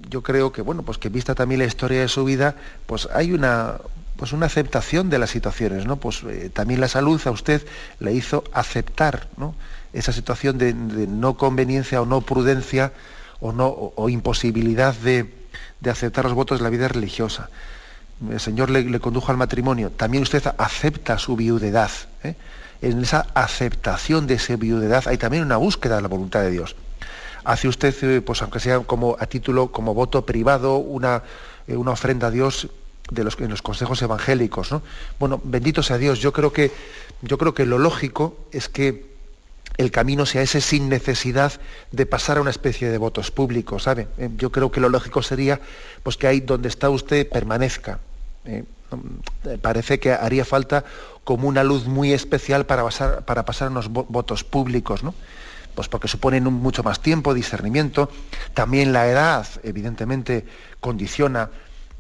[0.10, 2.56] yo creo que, bueno, pues que vista también la historia de su vida,
[2.88, 3.76] pues hay una,
[4.16, 5.98] pues una aceptación de las situaciones, ¿no?
[5.98, 7.62] Pues eh, también la salud a usted
[8.00, 9.54] le hizo aceptar, ¿no?
[9.94, 12.94] Esa situación de, no conveniencia o no prudencia
[13.42, 15.45] o, no, o imposibilidad de
[15.80, 17.50] de aceptar los votos de la vida religiosa.
[18.30, 19.92] El Señor le, condujo al matrimonio.
[19.92, 21.92] También usted acepta su viudedad.
[22.24, 22.36] ¿eh?
[22.82, 26.76] En esa aceptación de esa viudedad hay también una búsqueda de la voluntad de Dios.
[27.44, 31.24] Hace usted, eh, pues aunque sea como a título, como voto privado, una,
[31.68, 32.70] eh, una ofrenda a Dios
[33.12, 34.72] de los, en los consejos evangélicos.
[34.72, 34.82] ¿no?
[35.20, 36.20] Bueno, bendito sea Dios.
[36.20, 36.72] Yo creo que,
[37.22, 39.15] yo creo que lo lógico es que
[39.78, 41.54] el camino sea ese sin necesidad
[41.92, 44.08] de pasar a una especie de votos públicos, ¿sabe?
[44.18, 45.60] Eh, yo creo que lo lógico sería
[46.04, 48.00] pues que ahí donde está usted permanezca.
[48.46, 48.64] ¿eh?
[48.92, 50.86] Mm, parece que haría falta
[51.24, 55.14] como una luz muy especial para pasar, para pasar unos votos públicos, ¿no?
[55.74, 58.10] Pues porque suponen mucho más tiempo, discernimiento.
[58.54, 60.46] También la edad, evidentemente,
[60.80, 61.50] condiciona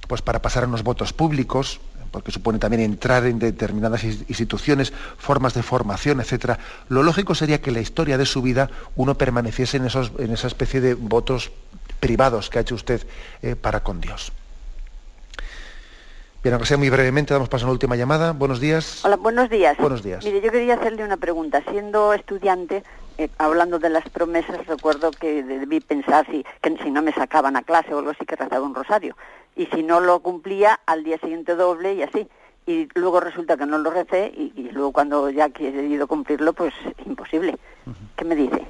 [0.07, 1.82] pues para pasar a unos votos públicos
[2.16, 6.57] porque supone también entrar en determinadas instituciones, formas de formación, etc.
[6.88, 10.47] Lo lógico sería que la historia de su vida uno permaneciese en, esos, en esa
[10.47, 11.51] especie de votos
[11.99, 13.05] privados que ha hecho usted
[13.41, 14.32] eh, para con Dios.
[16.41, 18.32] Bien, aunque sea muy brevemente, damos paso a una última llamada.
[18.32, 19.03] Buenos días.
[19.03, 19.76] Hola, buenos días.
[19.78, 20.24] Buenos días.
[20.24, 21.63] Mire, yo quería hacerle una pregunta.
[21.70, 22.82] Siendo estudiante,
[23.18, 27.55] eh, hablando de las promesas, recuerdo que debí pensar si, que si no me sacaban
[27.55, 29.16] a clase o algo así, que rezaba un rosario.
[29.55, 32.28] Y si no lo cumplía, al día siguiente doble y así.
[32.68, 36.74] Y luego resulta que no lo recé y, luego cuando ya he querido cumplirlo, pues
[37.05, 37.55] imposible.
[38.18, 38.66] ¿Qué me dice?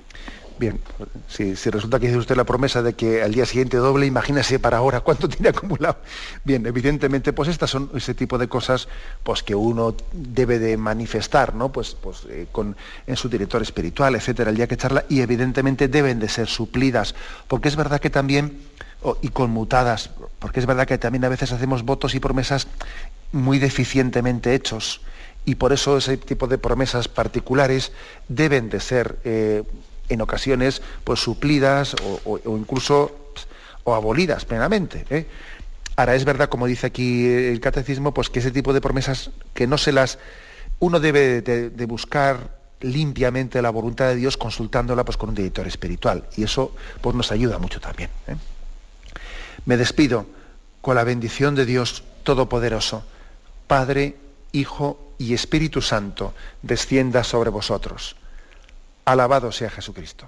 [0.58, 0.80] Bien,
[1.28, 4.78] si, resulta que dice usted la promesa de que al día siguiente doble, imagínese para
[4.78, 5.98] ahora cuánto tiene acumulado.
[6.46, 8.88] Bien, evidentemente, pues estas son ese tipo de cosas
[9.24, 11.72] pues, que uno debe de manifestar, ¿no?
[11.72, 15.90] Pues, pues eh, con, en su director espiritual, etcétera, el día que charla, y evidentemente
[15.90, 17.16] deben de ser suplidas,
[17.48, 18.58] porque es verdad que también,
[19.22, 22.68] y conmutadas, porque es verdad que también a veces hacemos votos y promesas
[23.32, 25.02] muy deficientemente hechos,
[25.46, 27.92] y por eso ese tipo de promesas particulares
[28.28, 29.64] deben de ser eh,
[30.10, 31.96] en ocasiones pues suplidas
[32.26, 33.34] o, incluso
[33.84, 35.06] o abolidas plenamente.
[35.10, 35.28] ¿eh?
[35.96, 39.68] Ahora es verdad, como dice aquí el catecismo, pues que ese tipo de promesas que
[39.68, 40.20] no se las
[40.80, 46.26] uno debe de, buscar limpiamente la voluntad de Dios consultándola pues con un director espiritual
[46.36, 48.10] y eso pues nos ayuda mucho también.
[48.28, 48.36] ¿eh?
[49.66, 50.26] Me despido
[50.82, 53.04] con la bendición de Dios Todopoderoso,
[53.68, 54.18] Padre,
[54.52, 58.16] Hijo y Espíritu Santo, descienda sobre vosotros.
[59.06, 60.28] Alabado sea Jesucristo.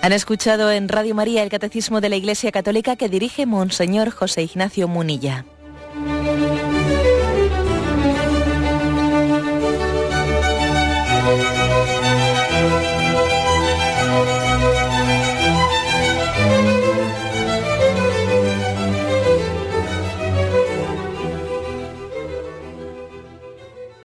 [0.00, 4.44] Han escuchado en Radio María el Catecismo de la Iglesia Católica que dirige Monseñor José
[4.44, 5.44] Ignacio Munilla.